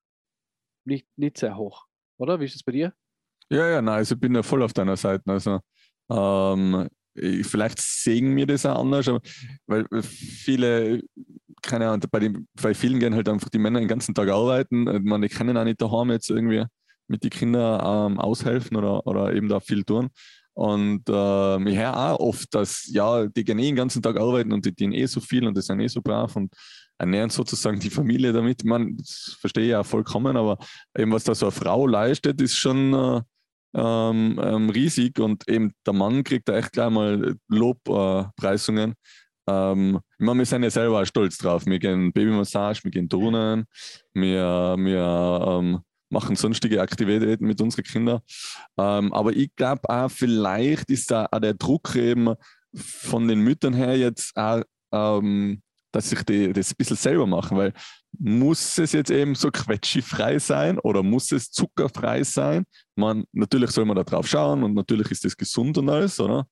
nicht, 0.85 1.05
nicht 1.17 1.37
sehr 1.37 1.57
hoch. 1.57 1.85
Oder? 2.17 2.39
Wie 2.39 2.45
ist 2.45 2.55
es 2.55 2.63
bei 2.63 2.71
dir? 2.71 2.93
Ja, 3.49 3.69
ja, 3.69 3.81
nein, 3.81 3.95
also 3.95 4.15
ich 4.15 4.21
bin 4.21 4.35
ja 4.35 4.43
voll 4.43 4.63
auf 4.63 4.73
deiner 4.73 4.95
Seite. 4.95 5.23
Also, 5.25 5.59
ähm, 6.09 6.87
vielleicht 7.43 7.79
sehen 7.79 8.33
mir 8.33 8.45
das 8.45 8.65
auch 8.65 8.79
anders, 8.79 9.07
aber 9.07 9.21
weil 9.67 9.85
viele, 10.01 11.01
keine 11.61 11.89
Ahnung, 11.89 12.07
bei, 12.11 12.19
den, 12.19 12.47
bei 12.61 12.73
vielen 12.73 12.99
gehen 12.99 13.15
halt 13.15 13.29
einfach 13.29 13.49
die 13.49 13.59
Männer 13.59 13.79
den 13.79 13.87
ganzen 13.87 14.15
Tag 14.15 14.29
arbeiten. 14.29 14.87
Ich 14.87 15.03
meine, 15.03 15.27
die 15.27 15.33
können 15.33 15.57
auch 15.57 15.63
nicht 15.63 15.81
daheim 15.81 16.11
jetzt 16.11 16.29
irgendwie 16.29 16.65
mit 17.07 17.23
den 17.23 17.31
Kindern 17.31 18.11
ähm, 18.11 18.19
aushelfen 18.19 18.77
oder, 18.77 19.05
oder 19.05 19.33
eben 19.33 19.49
da 19.49 19.59
viel 19.59 19.83
tun. 19.83 20.09
Und 20.53 21.03
ähm, 21.07 21.67
ich 21.67 21.77
höre 21.77 21.95
auch 21.95 22.19
oft, 22.19 22.53
dass 22.53 22.85
ja, 22.91 23.27
die 23.27 23.43
gehen 23.43 23.59
eh 23.59 23.67
den 23.67 23.75
ganzen 23.75 24.01
Tag 24.01 24.17
arbeiten 24.17 24.51
und 24.51 24.65
die 24.65 24.75
dienen 24.75 24.93
eh 24.93 25.05
so 25.05 25.21
viel 25.21 25.47
und 25.47 25.55
die 25.55 25.61
sind 25.61 25.79
eh 25.79 25.87
so 25.87 26.01
brav 26.01 26.35
und 26.35 26.53
ernähren 26.97 27.29
sozusagen 27.29 27.79
die 27.79 27.89
Familie 27.89 28.33
damit. 28.33 28.61
Ich 28.61 28.69
meine, 28.69 28.93
das 28.95 29.37
verstehe 29.39 29.63
ich 29.63 29.69
ja 29.69 29.83
vollkommen, 29.83 30.35
aber 30.35 30.57
eben 30.97 31.13
was 31.13 31.23
da 31.23 31.33
so 31.33 31.45
eine 31.45 31.53
Frau 31.53 31.87
leistet, 31.87 32.41
ist 32.41 32.57
schon 32.57 32.93
äh, 32.93 33.21
ähm, 33.73 34.39
ähm, 34.41 34.69
riesig 34.69 35.19
und 35.19 35.47
eben 35.47 35.73
der 35.85 35.93
Mann 35.93 36.23
kriegt 36.23 36.49
da 36.49 36.57
echt 36.57 36.73
gleich 36.73 36.89
mal 36.89 37.35
Lobpreisungen. 37.47 38.91
Äh, 39.47 39.51
ähm, 39.71 39.99
ich 40.17 40.25
meine, 40.25 40.39
wir 40.39 40.45
sind 40.45 40.63
ja 40.63 40.69
selber 40.69 41.01
auch 41.01 41.05
stolz 41.05 41.37
drauf. 41.37 41.65
Wir 41.65 41.79
gehen 41.79 42.11
Babymassage, 42.11 42.83
wir 42.83 42.91
gehen 42.91 43.09
Turnen, 43.09 43.65
wir, 44.13 44.75
wir 44.77 45.47
ähm, 45.47 45.79
machen 46.09 46.35
sonstige 46.35 46.81
Aktivitäten 46.81 47.45
mit 47.45 47.61
unseren 47.61 47.83
Kindern. 47.83 48.19
Ähm, 48.77 49.13
aber 49.13 49.33
ich 49.33 49.55
glaube 49.55 49.89
auch, 49.89 50.09
vielleicht 50.09 50.89
ist 50.89 51.11
da 51.11 51.27
auch 51.31 51.39
der 51.39 51.53
Druck 51.53 51.95
eben 51.95 52.33
von 52.75 53.27
den 53.27 53.39
Müttern 53.39 53.73
her 53.73 53.97
jetzt 53.97 54.35
auch, 54.35 54.61
ähm, 54.91 55.61
dass 55.91 56.09
sich 56.09 56.23
die 56.23 56.53
das 56.53 56.71
ein 56.71 56.75
bisschen 56.77 56.97
selber 56.97 57.27
machen, 57.27 57.57
weil 57.57 57.73
muss 58.17 58.77
es 58.77 58.93
jetzt 58.93 59.11
eben 59.11 59.35
so 59.35 59.51
quetschifrei 59.51 60.39
sein 60.39 60.79
oder 60.79 61.03
muss 61.03 61.31
es 61.31 61.51
zuckerfrei 61.51 62.23
sein? 62.23 62.65
Man, 62.95 63.25
natürlich 63.31 63.71
soll 63.71 63.85
man 63.85 63.95
da 63.95 64.03
drauf 64.03 64.27
schauen 64.27 64.63
und 64.63 64.73
natürlich 64.73 65.11
ist 65.11 65.25
das 65.25 65.37
gesund 65.37 65.77
und 65.77 65.89
alles, 65.89 66.19
oder? 66.19 66.47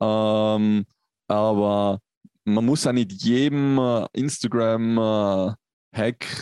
Ähm, 0.00 0.86
aber 1.28 2.00
man 2.44 2.64
muss 2.64 2.86
auch 2.86 2.92
nicht 2.92 3.12
jedem 3.12 3.78
äh, 3.78 4.06
Instagram-Hack 4.12 5.56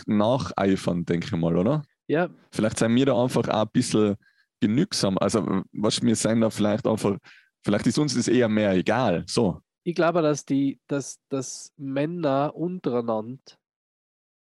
nacheifern, 0.06 1.04
denke 1.04 1.26
ich 1.26 1.32
mal, 1.32 1.56
oder? 1.56 1.82
Ja, 2.06 2.28
Vielleicht 2.54 2.78
sind 2.78 2.94
wir 2.94 3.06
da 3.06 3.20
einfach 3.20 3.48
auch 3.48 3.62
ein 3.62 3.68
bisschen 3.72 4.16
genügsam. 4.60 5.18
Also, 5.18 5.62
was 5.72 6.00
wir 6.00 6.14
sind 6.14 6.40
da 6.40 6.50
vielleicht 6.50 6.86
einfach, 6.86 7.16
vielleicht 7.64 7.86
ist 7.88 7.98
uns 7.98 8.14
das 8.14 8.28
eher 8.28 8.48
mehr 8.48 8.72
egal. 8.74 9.24
So. 9.26 9.60
Ich 9.84 9.94
glaube, 9.94 10.22
dass 10.22 10.44
die, 10.44 10.80
dass, 10.88 11.20
dass 11.28 11.72
Männer 11.76 12.52
untereinander 12.56 13.38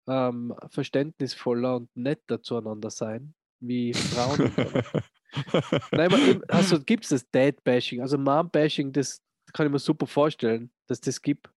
ähm, 0.06 0.54
verständnisvoller 0.68 1.76
und 1.76 1.96
netter 1.96 2.40
zueinander 2.40 2.90
sein, 2.90 3.34
wie 3.60 3.92
Frauen. 3.92 4.52
Nein, 5.90 6.12
aber 6.12 6.18
eben, 6.18 6.44
also 6.48 6.80
gibt 6.84 7.04
es 7.04 7.10
das 7.10 7.30
Dad-Bashing, 7.30 8.00
also 8.00 8.16
Mom-Bashing, 8.16 8.92
das 8.92 9.20
kann 9.52 9.66
ich 9.66 9.72
mir 9.72 9.78
super 9.78 10.06
vorstellen, 10.06 10.70
dass 10.86 11.00
das 11.00 11.20
gibt. 11.20 11.50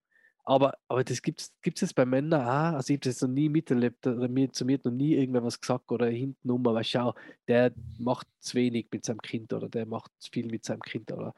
Aber, 0.43 0.77
aber 0.87 1.03
das 1.03 1.21
gibt 1.21 1.51
es 1.81 1.93
bei 1.93 2.05
Männern 2.05 2.41
auch. 2.41 2.77
Also 2.77 2.93
ich 2.93 2.99
habe 2.99 3.09
das 3.09 3.21
noch 3.21 3.27
nie 3.27 3.49
miterlebt, 3.49 4.07
oder 4.07 4.29
mir, 4.29 4.49
zu 4.49 4.63
mir 4.63 4.75
hat 4.75 4.85
noch 4.85 4.93
nie 4.93 5.13
irgendwer 5.13 5.43
was 5.43 5.59
gesagt 5.59 5.91
oder 5.91 6.07
hintenrum, 6.07 6.65
aber 6.65 6.83
schau, 6.85 7.13
der 7.49 7.73
macht 7.99 8.27
zu 8.39 8.55
wenig 8.55 8.87
mit 8.91 9.03
seinem 9.03 9.21
Kind 9.21 9.51
oder 9.51 9.67
der 9.67 9.85
macht 9.85 10.09
zu 10.19 10.31
viel 10.31 10.47
mit 10.47 10.63
seinem 10.63 10.79
Kind 10.79 11.11
oder 11.11 11.35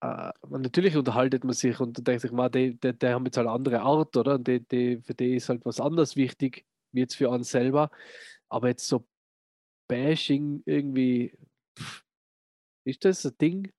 äh, 0.00 0.32
natürlich 0.48 0.96
unterhaltet 0.96 1.44
man 1.44 1.54
sich 1.54 1.80
und 1.80 2.06
denkt 2.06 2.22
sich, 2.22 2.32
man, 2.32 2.50
die, 2.50 2.78
die, 2.78 2.92
die 2.92 3.06
haben 3.06 3.24
jetzt 3.24 3.36
halt 3.36 3.46
eine 3.46 3.54
andere 3.54 3.80
Art, 3.80 4.16
oder? 4.16 4.34
Und 4.34 4.46
die, 4.46 4.60
die, 4.60 5.00
für 5.00 5.14
die 5.14 5.36
ist 5.36 5.48
halt 5.48 5.64
was 5.64 5.80
anderes 5.80 6.16
wichtig, 6.16 6.66
wie 6.92 7.00
jetzt 7.00 7.16
für 7.16 7.30
uns 7.30 7.50
selber. 7.50 7.90
Aber 8.48 8.68
jetzt 8.68 8.86
so 8.86 9.06
Bashing 9.88 10.62
irgendwie, 10.66 11.36
pff, 11.78 12.04
ist 12.84 13.04
das 13.04 13.24
ein 13.24 13.36
Ding? 13.40 13.72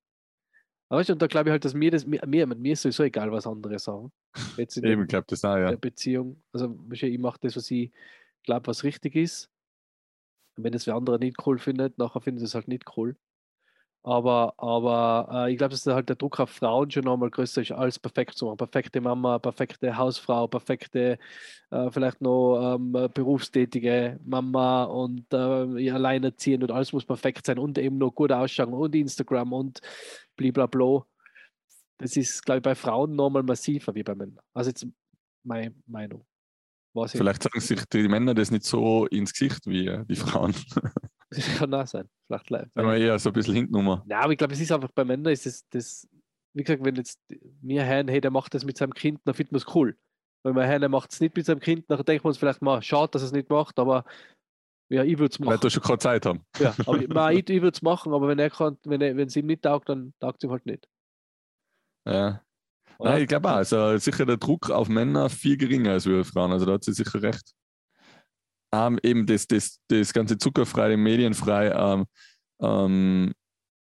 Weißt 0.89 1.09
du, 1.09 1.13
und 1.13 1.21
da 1.21 1.27
glaube 1.27 1.49
ich 1.49 1.51
halt, 1.51 1.65
dass 1.65 1.73
mir 1.73 1.91
das, 1.91 2.05
mir, 2.05 2.25
mir, 2.25 2.47
mir 2.47 2.73
ist 2.73 2.81
sowieso 2.81 3.03
egal, 3.03 3.31
was 3.31 3.45
andere 3.45 3.77
sagen. 3.77 4.11
Jetzt 4.55 4.77
in 4.77 4.83
Eben, 4.85 5.01
ich 5.03 5.07
glaube 5.09 5.25
das 5.27 5.43
auch, 5.43 5.57
ja. 5.57 5.69
der 5.69 5.77
Beziehung. 5.77 6.41
Also 6.53 6.77
ich 6.91 7.19
mache 7.19 7.39
das, 7.41 7.57
was 7.57 7.69
ich 7.69 7.91
glaube, 8.43 8.67
was 8.67 8.83
richtig 8.83 9.15
ist. 9.15 9.49
Und 10.55 10.63
wenn 10.63 10.73
es 10.73 10.87
wer 10.87 10.95
andere 10.95 11.19
nicht 11.19 11.45
cool 11.45 11.59
findet, 11.59 11.97
nachher 11.97 12.21
findet 12.21 12.45
es 12.45 12.55
halt 12.55 12.67
nicht 12.67 12.85
cool. 12.95 13.17
Aber, 14.07 14.53
aber 14.55 15.47
äh, 15.47 15.51
ich 15.51 15.57
glaube, 15.57 15.71
dass 15.71 15.85
halt 15.85 16.07
der 16.07 16.15
Druck 16.15 16.39
auf 16.39 16.49
Frauen 16.49 16.89
schon 16.89 17.03
nochmal 17.03 17.29
größer 17.29 17.61
ist, 17.61 17.73
alles 17.73 17.99
perfekt 17.99 18.37
zu 18.37 18.45
machen. 18.45 18.55
Perfekte 18.55 19.01
Mama, 19.01 19.37
perfekte 19.37 19.97
Hausfrau, 19.97 20.47
perfekte, 20.47 21.19
äh, 21.71 21.91
vielleicht 21.91 22.21
noch 22.21 22.75
ähm, 22.75 22.93
berufstätige 23.13 24.17
Mama 24.23 24.85
und 24.85 25.25
äh, 25.33 25.91
alleinerziehend 25.91 26.63
und 26.63 26.71
alles 26.71 26.93
muss 26.93 27.03
perfekt 27.03 27.45
sein 27.45 27.59
und 27.59 27.77
eben 27.77 27.97
noch 27.97 28.11
gut 28.11 28.31
ausschauen 28.31 28.73
und 28.73 28.95
Instagram 28.95 29.51
und 29.51 29.81
blablabla. 30.37 31.05
Das 31.97 32.15
ist, 32.15 32.45
glaube 32.45 32.59
ich, 32.59 32.63
bei 32.63 32.75
Frauen 32.75 33.13
nochmal 33.13 33.43
massiver 33.43 33.93
wie 33.93 34.03
bei 34.03 34.15
Männern. 34.15 34.39
Also 34.53 34.69
jetzt 34.69 34.87
meine 35.43 35.75
Meinung. 35.85 36.25
Vielleicht 37.07 37.43
sagen 37.43 37.59
sich 37.59 37.83
die 37.87 38.07
Männer 38.07 38.33
das 38.33 38.51
nicht 38.51 38.63
so 38.63 39.05
ins 39.07 39.33
Gesicht 39.33 39.67
wie 39.67 39.87
äh, 39.87 40.05
die 40.05 40.15
Frauen. 40.15 40.55
Das 41.29 41.57
kann 41.57 41.73
auch 41.73 41.87
sein. 41.87 42.07
Vielleicht 42.27 42.49
live. 42.49 42.69
Aber 42.75 42.97
eher 42.97 43.19
so 43.19 43.29
ein 43.29 43.33
bisschen 43.33 43.55
hinten 43.55 43.75
Ja, 44.07 44.21
aber 44.21 44.31
ich 44.31 44.37
glaube, 44.37 44.53
es 44.53 44.61
ist 44.61 44.71
einfach 44.71 44.91
bei 44.91 45.03
Männern 45.03 45.33
ist 45.33 45.45
es 45.45 45.67
das, 45.69 46.07
wie 46.53 46.63
gesagt, 46.63 46.83
wenn 46.83 46.95
jetzt 46.95 47.19
mir 47.61 47.85
hören, 47.85 48.07
hey, 48.07 48.21
der 48.21 48.31
macht 48.31 48.53
das 48.53 48.65
mit 48.65 48.77
seinem 48.77 48.93
Kind, 48.93 49.19
dann 49.25 49.35
findet 49.35 49.51
man 49.51 49.59
es 49.59 49.75
cool. 49.75 49.97
Wenn 50.43 50.55
man 50.55 50.79
der 50.79 50.89
macht 50.89 51.11
es 51.11 51.19
nicht 51.19 51.35
mit 51.35 51.45
seinem 51.45 51.59
Kind, 51.59 51.85
dann 51.89 52.03
denkt 52.03 52.23
man 52.23 52.29
uns 52.29 52.37
vielleicht 52.37 52.61
mal, 52.61 52.81
schade, 52.81 53.11
dass 53.11 53.23
er 53.23 53.27
es 53.27 53.31
nicht 53.33 53.49
macht, 53.49 53.77
aber 53.79 54.05
ja, 54.89 55.03
ich 55.03 55.17
würde 55.17 55.33
es 55.33 55.39
machen. 55.39 55.51
Weil 55.51 55.57
du 55.57 55.69
schon 55.69 55.83
keine 55.83 55.99
Zeit 55.99 56.25
haben. 56.25 56.45
Ja, 56.59 56.73
aber 56.85 56.97
ich, 57.33 57.49
ich 57.49 57.61
würde 57.61 57.75
es 57.75 57.81
machen, 57.81 58.13
aber 58.13 58.27
wenn 58.29 58.39
er 58.39 58.49
kann, 58.49 58.77
wenn 58.85 59.01
wenn 59.01 59.27
es 59.27 59.35
ihm 59.35 59.47
nicht 59.47 59.63
taugt, 59.63 59.89
dann 59.89 60.13
taugt 60.19 60.41
es 60.41 60.47
ihm 60.47 60.51
halt 60.51 60.65
nicht. 60.65 60.87
Ja. 62.07 62.41
Nein, 62.99 63.21
ich 63.21 63.27
glaube 63.27 63.49
auch. 63.49 63.55
Also 63.55 63.97
sicher 63.97 64.25
der 64.25 64.37
Druck 64.37 64.69
auf 64.69 64.87
Männer 64.87 65.29
viel 65.29 65.57
geringer 65.57 65.91
als 65.91 66.05
wir 66.05 66.23
Frauen. 66.23 66.51
Also 66.51 66.65
da 66.65 66.73
hat 66.73 66.83
sie 66.83 66.93
sicher 66.93 67.21
recht 67.21 67.53
ähm, 68.71 68.99
eben 69.03 69.25
das, 69.25 69.47
das, 69.47 69.79
das 69.87 70.13
ganze 70.13 70.37
zuckerfrei, 70.37 70.97
medienfrei, 70.97 71.71
ähm, 71.71 72.05
ähm, 72.61 73.33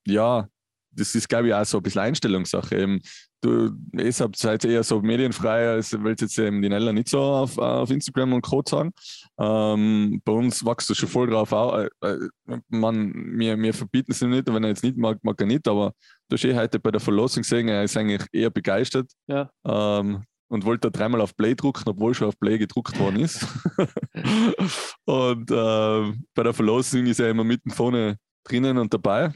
ja, 0.06 0.48
das 0.96 1.14
ist, 1.14 1.28
glaube 1.28 1.48
ich, 1.48 1.54
auch 1.54 1.64
so 1.64 1.78
ein 1.78 1.82
bisschen 1.82 2.02
Einstellungssache. 2.02 2.76
Eben, 2.78 3.00
du, 3.40 3.70
ich 3.92 4.20
habe 4.20 4.32
seid 4.36 4.64
eher 4.64 4.82
so 4.82 5.00
medienfrei, 5.00 5.68
als 5.68 5.92
will 5.92 6.14
jetzt 6.18 6.38
eben 6.38 6.62
die 6.62 6.68
Nella 6.68 6.92
nicht 6.92 7.08
so 7.08 7.20
auf, 7.20 7.58
auf 7.58 7.90
Instagram 7.90 8.32
und 8.34 8.42
Code 8.42 8.70
sagen. 8.70 8.92
Ähm, 9.38 10.20
bei 10.24 10.32
uns 10.32 10.64
wächst 10.64 10.88
du 10.90 10.94
schon 10.94 11.08
voll 11.08 11.28
drauf 11.28 11.52
auf. 11.52 11.88
Äh, 12.02 12.06
äh, 12.06 12.58
man, 12.68 13.12
wir, 13.38 13.58
wir 13.58 13.74
verbieten 13.74 14.12
es 14.12 14.20
nicht, 14.20 14.46
wenn 14.46 14.62
er 14.62 14.70
jetzt 14.70 14.84
nicht 14.84 14.96
mag, 14.96 15.18
mag 15.22 15.40
er 15.40 15.46
nicht, 15.46 15.66
aber 15.68 15.92
du 16.28 16.36
hast 16.36 16.44
eh 16.44 16.54
heute 16.54 16.78
bei 16.78 16.90
der 16.90 17.00
Verlosung 17.00 17.42
gesehen, 17.42 17.68
er 17.68 17.84
ist 17.84 17.96
eigentlich 17.96 18.24
eher 18.32 18.50
begeistert. 18.50 19.10
Ja. 19.26 19.50
Ähm, 19.66 20.24
und 20.48 20.64
wollte 20.64 20.90
da 20.90 20.98
dreimal 20.98 21.20
auf 21.20 21.36
Play 21.36 21.54
drucken, 21.54 21.88
obwohl 21.88 22.14
schon 22.14 22.28
auf 22.28 22.38
Play 22.38 22.58
gedruckt 22.58 22.98
worden 22.98 23.20
ist. 23.20 23.46
und 25.04 25.50
äh, 25.50 26.12
bei 26.34 26.42
der 26.42 26.52
Verlosung 26.52 27.06
ist 27.06 27.20
er 27.20 27.30
immer 27.30 27.44
mitten 27.44 27.70
vorne 27.70 28.18
drinnen 28.44 28.78
und 28.78 28.92
dabei. 28.92 29.32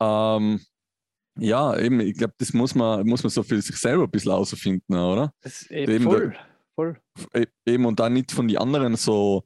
Ähm, 0.00 0.60
ja, 1.38 1.76
eben, 1.78 2.00
ich 2.00 2.16
glaube, 2.16 2.34
das 2.38 2.52
muss 2.52 2.74
man, 2.74 3.06
muss 3.06 3.22
man 3.22 3.30
so 3.30 3.42
für 3.42 3.60
sich 3.60 3.76
selber 3.76 4.04
ein 4.04 4.10
bisschen 4.10 4.32
herausfinden, 4.32 4.94
oder? 4.94 5.32
Das 5.40 5.70
eben 5.70 6.04
voll, 6.04 6.30
da, 6.30 6.38
voll. 6.74 7.00
E, 7.34 7.46
eben 7.66 7.86
und 7.86 7.98
dann 7.98 8.12
nicht 8.12 8.32
von 8.32 8.46
den 8.46 8.58
anderen 8.58 8.96
so. 8.96 9.44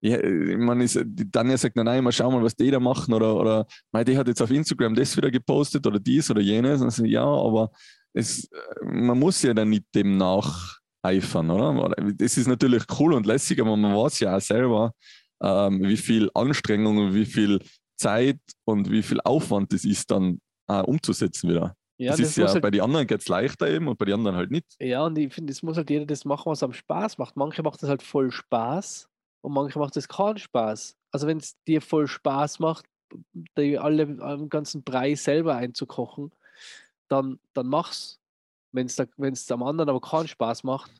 Ja, 0.00 0.16
meine, 0.56 0.86
die 0.86 1.28
Tanja 1.28 1.56
sagt, 1.56 1.74
nein, 1.74 1.86
nein, 1.86 2.04
mal 2.04 2.12
schauen 2.12 2.32
mal, 2.32 2.44
was 2.44 2.54
die 2.54 2.70
da 2.70 2.78
machen. 2.78 3.12
Oder, 3.12 3.34
oder 3.34 3.66
mein, 3.90 4.04
die 4.04 4.16
hat 4.16 4.28
jetzt 4.28 4.40
auf 4.40 4.50
Instagram 4.50 4.94
das 4.94 5.16
wieder 5.16 5.30
gepostet 5.30 5.84
oder 5.88 5.98
dies 5.98 6.30
oder 6.30 6.40
jenes. 6.40 6.80
Und 6.80 6.90
so, 6.90 7.04
ja, 7.04 7.24
aber 7.24 7.72
es, 8.18 8.48
man 8.82 9.18
muss 9.18 9.42
ja 9.42 9.54
dann 9.54 9.70
nicht 9.70 9.84
dem 9.94 10.16
nacheifern, 10.16 11.50
oder? 11.50 11.94
Das 12.14 12.36
ist 12.36 12.48
natürlich 12.48 12.82
cool 12.98 13.14
und 13.14 13.26
lässig, 13.26 13.60
aber 13.60 13.76
man 13.76 13.94
weiß 13.94 14.20
ja 14.20 14.36
auch 14.36 14.40
selber, 14.40 14.92
ähm, 15.42 15.82
wie 15.82 15.96
viel 15.96 16.30
Anstrengung 16.34 16.98
und 16.98 17.14
wie 17.14 17.26
viel 17.26 17.60
Zeit 17.96 18.40
und 18.64 18.90
wie 18.90 19.02
viel 19.02 19.20
Aufwand 19.20 19.72
das 19.72 19.84
ist, 19.84 20.10
dann 20.10 20.40
äh, 20.68 20.80
umzusetzen 20.82 21.48
wieder. 21.48 21.76
Ja, 22.00 22.12
das, 22.12 22.20
das 22.20 22.28
ist 22.28 22.36
ja 22.36 22.46
halt, 22.48 22.62
bei 22.62 22.70
den 22.70 22.80
anderen 22.80 23.06
geht 23.06 23.20
es 23.20 23.28
leichter 23.28 23.68
eben 23.68 23.88
und 23.88 23.98
bei 23.98 24.04
den 24.04 24.14
anderen 24.14 24.36
halt 24.36 24.50
nicht. 24.50 24.66
Ja, 24.80 25.04
und 25.04 25.18
ich 25.18 25.34
finde, 25.34 25.52
es 25.52 25.62
muss 25.62 25.76
halt 25.76 25.90
jeder 25.90 26.06
das 26.06 26.24
machen, 26.24 26.50
was 26.50 26.62
am 26.62 26.72
Spaß 26.72 27.18
macht. 27.18 27.36
Manche 27.36 27.62
macht 27.62 27.82
das 27.82 27.88
halt 27.88 28.02
voll 28.02 28.30
Spaß 28.30 29.08
und 29.40 29.52
manche 29.52 29.78
macht 29.78 29.96
das 29.96 30.06
keinen 30.06 30.38
Spaß. 30.38 30.96
Also 31.10 31.26
wenn 31.26 31.38
es 31.38 31.56
dir 31.66 31.80
voll 31.80 32.06
Spaß 32.06 32.60
macht, 32.60 32.86
die 33.56 33.78
alle 33.78 34.16
am 34.20 34.48
ganzen 34.48 34.84
Brei 34.84 35.14
selber 35.14 35.56
einzukochen, 35.56 36.32
dann, 37.08 37.38
dann 37.52 37.66
mach's. 37.66 38.20
Wenn 38.70 38.86
es 38.86 39.50
am 39.50 39.62
anderen 39.62 39.88
aber 39.88 40.00
keinen 40.00 40.28
Spaß 40.28 40.62
macht, 40.62 40.92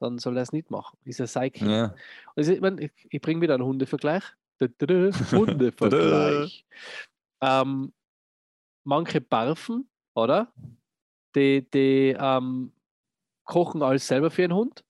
dann 0.00 0.18
soll 0.18 0.36
er 0.36 0.42
es 0.42 0.52
nicht 0.52 0.70
machen. 0.70 0.96
Ist 1.04 1.20
ja 1.20 1.26
sein 1.26 1.52
Kind. 1.52 1.70
Ja. 1.70 1.94
Also, 2.34 2.52
ich, 2.52 2.60
mein, 2.60 2.78
ich, 2.78 2.90
ich 3.10 3.20
bringe 3.20 3.42
wieder 3.42 3.54
einen 3.54 3.64
Hundevergleich. 3.64 4.24
Hundevergleich. 5.30 6.66
ähm, 7.42 7.92
manche 8.84 9.20
barfen, 9.20 9.88
oder? 10.14 10.52
Die, 11.34 11.68
die 11.70 12.16
ähm, 12.18 12.72
kochen 13.44 13.82
alles 13.82 14.06
selber 14.06 14.30
für 14.30 14.44
einen 14.44 14.54
Hund. 14.54 14.84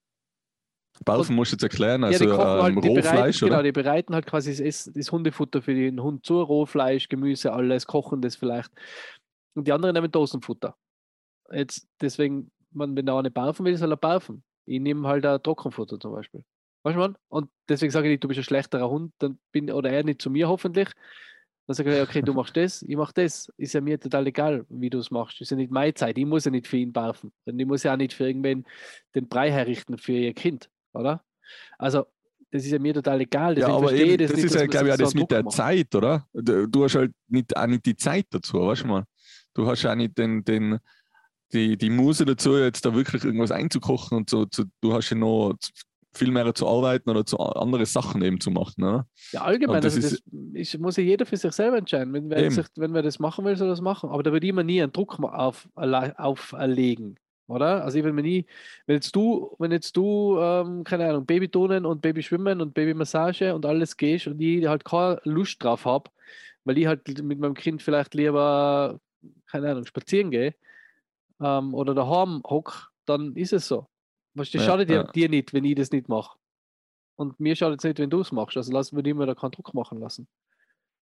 Barfen 1.04 1.34
musst 1.34 1.52
du 1.52 1.54
jetzt 1.54 1.62
erklären, 1.62 2.04
also 2.04 2.24
ja, 2.26 2.58
ähm, 2.58 2.62
halt, 2.62 2.76
Rohfleisch, 2.76 3.02
bereiten, 3.02 3.44
oder? 3.44 3.48
Genau, 3.48 3.62
die 3.62 3.72
bereiten 3.72 4.14
halt 4.14 4.26
quasi 4.26 4.62
das, 4.62 4.90
das 4.92 5.10
Hundefutter 5.10 5.62
für 5.62 5.74
den 5.74 6.02
Hund 6.02 6.26
zu, 6.26 6.42
Rohfleisch, 6.42 7.08
Gemüse, 7.08 7.52
alles, 7.52 7.86
kochen 7.86 8.20
das 8.20 8.36
vielleicht. 8.36 8.70
Und 9.54 9.66
die 9.66 9.72
anderen 9.72 9.94
nehmen 9.94 10.10
Dosenfutter. 10.10 10.76
Jetzt 11.52 11.88
deswegen, 12.00 12.50
man, 12.70 12.96
wenn 12.96 13.06
der 13.06 13.16
eine 13.16 13.30
barfen 13.30 13.64
will, 13.66 13.76
soll 13.76 13.92
er 13.92 13.96
barfen. 13.96 14.44
Ich 14.66 14.80
nehme 14.80 15.08
halt 15.08 15.26
ein 15.26 15.42
Trockenfutter 15.42 15.98
zum 15.98 16.12
Beispiel. 16.12 16.44
Weißt 16.82 16.96
du, 16.96 17.00
man? 17.00 17.16
Und 17.28 17.50
deswegen 17.68 17.90
sage 17.90 18.08
ich 18.08 18.12
nicht, 18.12 18.24
du 18.24 18.28
bist 18.28 18.38
ein 18.38 18.44
schlechterer 18.44 18.88
Hund, 18.88 19.12
dann 19.18 19.38
bin, 19.52 19.70
oder 19.70 19.90
er 19.90 20.04
nicht 20.04 20.22
zu 20.22 20.30
mir 20.30 20.48
hoffentlich. 20.48 20.88
Dann 21.66 21.74
sage 21.74 21.94
ich, 21.94 22.02
okay, 22.02 22.22
du 22.22 22.32
machst 22.32 22.56
das, 22.56 22.82
ich 22.82 22.96
mache 22.96 23.12
das. 23.14 23.52
Ist 23.56 23.74
ja 23.74 23.80
mir 23.80 24.00
total 24.00 24.26
egal, 24.26 24.64
wie 24.68 24.90
du 24.90 24.98
es 24.98 25.10
machst. 25.10 25.40
Ist 25.40 25.50
ja 25.50 25.56
nicht 25.56 25.70
meine 25.70 25.94
Zeit. 25.94 26.18
Ich 26.18 26.26
muss 26.26 26.44
ja 26.44 26.50
nicht 26.50 26.66
für 26.66 26.78
ihn 26.78 26.92
barfen. 26.92 27.32
Und 27.44 27.58
ich 27.58 27.66
muss 27.66 27.82
ja 27.82 27.92
auch 27.92 27.96
nicht 27.96 28.12
für 28.12 28.26
irgendwen 28.26 28.64
den 29.14 29.28
Brei 29.28 29.50
herrichten 29.50 29.98
für 29.98 30.12
ihr 30.12 30.34
Kind, 30.34 30.70
oder? 30.92 31.22
Also, 31.78 32.06
das 32.50 32.64
ist 32.64 32.72
ja 32.72 32.78
mir 32.78 32.94
total 32.94 33.20
egal. 33.20 33.58
ja, 33.58 33.68
aber 33.68 33.92
eben, 33.92 34.18
das, 34.18 34.32
das 34.32 34.36
nicht, 34.36 34.46
ist 34.46 34.54
ja, 34.54 34.66
glaube 34.66 34.88
ich, 34.88 34.94
auch 34.94 34.98
das 34.98 35.14
mit 35.14 35.30
der 35.30 35.44
macht. 35.44 35.54
Zeit, 35.54 35.94
oder? 35.94 36.26
Du 36.32 36.82
hast 36.82 36.96
halt 36.96 37.12
nicht, 37.28 37.56
auch 37.56 37.66
nicht 37.66 37.86
die 37.86 37.96
Zeit 37.96 38.26
dazu, 38.30 38.58
weißt 38.58 38.82
du 38.82 38.86
mal? 38.88 39.04
Du 39.54 39.66
hast 39.66 39.84
auch 39.86 39.94
nicht 39.94 40.16
den, 40.18 40.44
den, 40.44 40.78
die, 41.52 41.76
die 41.76 41.90
Muse 41.90 42.24
dazu, 42.24 42.56
jetzt 42.56 42.84
da 42.84 42.94
wirklich 42.94 43.24
irgendwas 43.24 43.50
einzukochen 43.50 44.18
und 44.18 44.30
so. 44.30 44.44
Zu, 44.46 44.64
du 44.80 44.94
hast 44.94 45.10
ja 45.10 45.16
noch 45.16 45.54
viel 46.12 46.30
mehr 46.30 46.54
zu 46.54 46.66
arbeiten 46.66 47.08
oder 47.10 47.24
zu 47.24 47.38
andere 47.38 47.86
Sachen 47.86 48.22
eben 48.22 48.40
zu 48.40 48.50
machen. 48.50 48.82
Oder? 48.82 49.06
Ja, 49.32 49.42
allgemein. 49.42 49.82
Das, 49.82 49.94
also 49.94 50.08
das 50.08 50.22
ist, 50.54 50.78
muss 50.78 50.96
ja 50.96 51.02
jeder 51.02 51.26
für 51.26 51.36
sich 51.36 51.52
selber 51.52 51.78
entscheiden. 51.78 52.12
Wenn 52.12 52.30
wer, 52.30 52.50
sich, 52.50 52.66
wenn 52.76 52.94
wer 52.94 53.02
das 53.02 53.18
machen 53.18 53.44
will, 53.44 53.56
soll 53.56 53.68
das 53.68 53.80
machen. 53.80 54.10
Aber 54.10 54.22
da 54.22 54.32
würde 54.32 54.46
ich 54.46 54.52
mir 54.52 54.64
nie 54.64 54.82
einen 54.82 54.92
Druck 54.92 55.18
auf, 55.20 55.68
auferlegen. 55.74 57.16
Oder? 57.46 57.84
Also 57.84 57.98
ich 57.98 58.04
will 58.04 58.12
mir 58.12 58.22
nie, 58.22 58.46
wenn 58.86 58.94
jetzt 58.94 59.14
du, 59.14 59.56
wenn 59.58 59.72
jetzt 59.72 59.96
du, 59.96 60.38
ähm, 60.38 60.84
keine 60.84 61.08
Ahnung, 61.08 61.26
Babytonen 61.26 61.84
und 61.84 62.00
Babyschwimmen 62.00 62.60
und 62.60 62.74
Babymassage 62.74 63.54
und 63.54 63.66
alles 63.66 63.96
gehst 63.96 64.28
und 64.28 64.40
ich 64.40 64.66
halt 64.66 64.84
keine 64.84 65.20
Lust 65.24 65.62
drauf 65.62 65.84
habe, 65.84 66.10
weil 66.64 66.78
ich 66.78 66.86
halt 66.86 67.06
mit 67.22 67.40
meinem 67.40 67.54
Kind 67.54 67.82
vielleicht 67.82 68.14
lieber 68.14 69.00
keine 69.50 69.70
Ahnung, 69.70 69.86
spazieren 69.86 70.30
gehe 70.30 70.54
ähm, 71.40 71.74
oder 71.74 71.94
daheim 71.94 72.42
hock, 72.48 72.92
dann 73.06 73.34
ist 73.34 73.52
es 73.52 73.66
so. 73.66 73.88
Was, 74.34 74.50
das 74.50 74.62
ja, 74.62 74.68
schadet 74.68 74.90
ja. 74.90 75.04
dir 75.04 75.28
nicht, 75.28 75.52
wenn 75.52 75.64
ich 75.64 75.74
das 75.74 75.90
nicht 75.90 76.08
mache. 76.08 76.38
Und 77.16 77.38
mir 77.40 77.56
schadet 77.56 77.80
es 77.80 77.84
nicht, 77.84 77.98
wenn 77.98 78.10
du 78.10 78.20
es 78.20 78.32
machst. 78.32 78.56
Also 78.56 78.72
lassen 78.72 78.96
wir 78.96 79.02
dir 79.02 79.14
da 79.14 79.34
keinen 79.34 79.50
Druck 79.50 79.74
machen 79.74 79.98
lassen. 79.98 80.28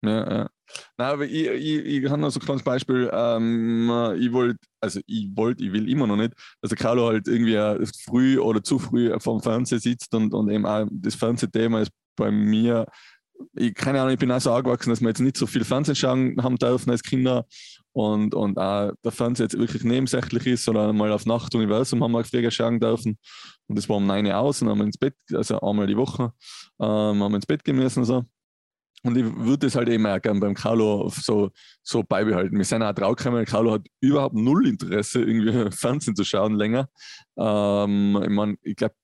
Ja, 0.02 0.32
ja. 0.32 0.50
Nein, 0.97 1.12
aber 1.12 1.25
ich, 1.26 1.47
ich, 1.47 1.85
ich 1.85 2.11
habe 2.11 2.20
noch 2.20 2.30
so 2.30 2.40
ein 2.40 2.44
kleines 2.44 2.62
Beispiel. 2.62 3.11
Ähm, 3.12 3.90
ich 4.18 4.32
wollte, 4.32 4.59
also 4.80 5.00
ich 5.06 5.28
wollte, 5.35 5.62
ich 5.62 5.73
will 5.73 5.88
immer 5.90 6.06
noch 6.06 6.16
nicht, 6.16 6.32
dass 6.62 6.70
der 6.70 6.78
Carlo 6.78 7.09
halt 7.09 7.28
irgendwie 7.28 7.87
früh 8.09 8.38
oder 8.38 8.62
zu 8.62 8.78
früh 8.78 9.14
vom 9.20 9.42
Fernseher 9.42 9.78
sitzt 9.78 10.14
und, 10.14 10.32
und 10.32 10.49
eben 10.49 10.64
auch 10.64 10.87
das 10.90 11.14
Fernsehthema 11.14 11.82
ist 11.82 11.92
bei 12.16 12.30
mir 12.30 12.87
ich, 13.54 13.75
keine 13.75 14.00
Ahnung, 14.00 14.12
ich 14.12 14.18
bin 14.18 14.30
auch 14.30 14.40
so 14.40 14.52
angewachsen, 14.52 14.90
dass 14.90 15.00
wir 15.00 15.09
jetzt 15.09 15.20
nicht 15.20 15.37
so 15.37 15.47
viel 15.47 15.64
Fernsehen 15.64 15.97
schauen 15.97 16.37
haben 16.42 16.56
dürfen 16.56 16.90
als 16.90 17.02
Kinder 17.02 17.47
und, 17.92 18.35
und 18.35 18.59
auch 18.59 18.92
der 19.04 19.12
Fernseher 19.12 19.44
jetzt 19.44 19.59
wirklich 19.59 19.85
nebensächlich 19.85 20.47
ist, 20.47 20.64
sondern 20.64 20.97
mal 20.97 21.12
auf 21.12 21.26
Nacht 21.26 21.54
Universum 21.54 22.02
haben 22.02 22.12
wir 22.12 22.25
früher 22.25 22.50
schauen 22.50 22.78
dürfen. 22.78 23.18
Und 23.66 23.78
das 23.78 23.88
war 23.88 23.97
um 23.97 24.06
9 24.06 24.26
Uhr 24.26 24.37
aus 24.37 24.62
und 24.62 24.68
haben 24.68 24.78
wir 24.78 24.85
ins 24.85 24.99
Bett, 24.99 25.14
also 25.32 25.61
einmal 25.61 25.87
die 25.87 25.97
Woche, 25.97 26.32
ähm, 26.80 27.23
haben 27.23 27.32
wir 27.32 27.37
ins 27.37 27.47
Bett 27.47 27.64
gehen 27.64 27.76
müssen 27.76 28.00
und 28.00 28.06
so. 28.06 28.25
Und 29.02 29.16
ich 29.16 29.25
würde 29.25 29.66
das 29.66 29.76
halt 29.76 29.88
eben 29.88 30.06
auch 30.06 30.20
gerne 30.20 30.40
beim 30.40 30.54
Carlo 30.54 31.11
so, 31.11 31.50
so 31.82 32.02
beibehalten. 32.02 32.56
Wir 32.56 32.64
sind 32.64 32.82
auch 32.82 32.92
draufgekommen, 32.92 33.47
Carlo 33.47 33.73
hat 33.73 33.87
überhaupt 34.00 34.35
null 34.35 34.68
Interesse, 34.68 35.23
irgendwie 35.23 35.70
Fernsehen 35.76 36.14
zu 36.14 36.25
schauen 36.25 36.56
länger. 36.56 36.88
Ähm, 37.38 38.20
ich 38.23 38.28
meine, 38.28 38.56
ich 38.62 38.76
glaube, 38.76 38.94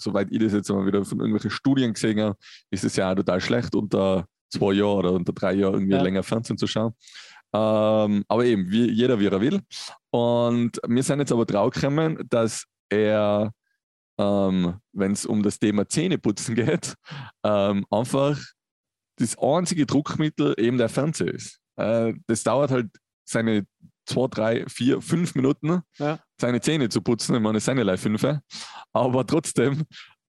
soweit 0.00 0.28
ich 0.30 0.38
das 0.38 0.52
jetzt 0.52 0.70
mal 0.70 0.86
wieder 0.86 1.04
von 1.04 1.18
irgendwelchen 1.18 1.50
Studien 1.50 1.92
gesehen 1.92 2.20
habe, 2.20 2.36
ist 2.70 2.84
es 2.84 2.96
ja 2.96 3.10
auch 3.10 3.16
total 3.16 3.40
schlecht, 3.40 3.74
unter 3.74 4.26
zwei 4.50 4.72
Jahren 4.72 4.98
oder 4.98 5.12
unter 5.12 5.32
drei 5.32 5.54
Jahren 5.54 5.74
irgendwie 5.74 5.94
ja. 5.94 6.02
länger 6.02 6.22
Fernsehen 6.22 6.58
zu 6.58 6.66
schauen. 6.66 6.94
Ähm, 7.52 8.24
aber 8.28 8.44
eben, 8.44 8.70
wie, 8.70 8.90
jeder 8.90 9.18
wie 9.18 9.26
er 9.26 9.40
will. 9.40 9.60
Und 10.10 10.80
wir 10.86 11.02
sind 11.02 11.18
jetzt 11.18 11.32
aber 11.32 11.46
draufgekommen, 11.46 12.18
dass 12.28 12.64
er, 12.88 13.52
ähm, 14.18 14.74
wenn 14.92 15.12
es 15.12 15.26
um 15.26 15.42
das 15.42 15.58
Thema 15.58 15.88
Zähneputzen 15.88 16.54
geht, 16.54 16.94
ähm, 17.44 17.84
einfach 17.90 18.38
das 19.16 19.36
einzige 19.38 19.86
Druckmittel 19.86 20.54
eben 20.58 20.78
der 20.78 20.88
Fernseher 20.88 21.34
ist. 21.34 21.58
Äh, 21.76 22.14
das 22.26 22.42
dauert 22.42 22.70
halt 22.70 22.88
seine 23.24 23.66
zwei, 24.10 24.26
drei, 24.28 24.64
vier, 24.68 25.00
fünf 25.00 25.34
Minuten, 25.34 25.82
ja. 25.98 26.18
seine 26.38 26.60
Zähne 26.60 26.88
zu 26.88 27.00
putzen. 27.00 27.34
Ich 27.34 27.40
meine, 27.40 27.58
es 27.58 27.64
sind 27.64 27.78
ja 27.78 27.96
fünf. 27.96 28.26
Aber 28.92 29.26
trotzdem, 29.26 29.84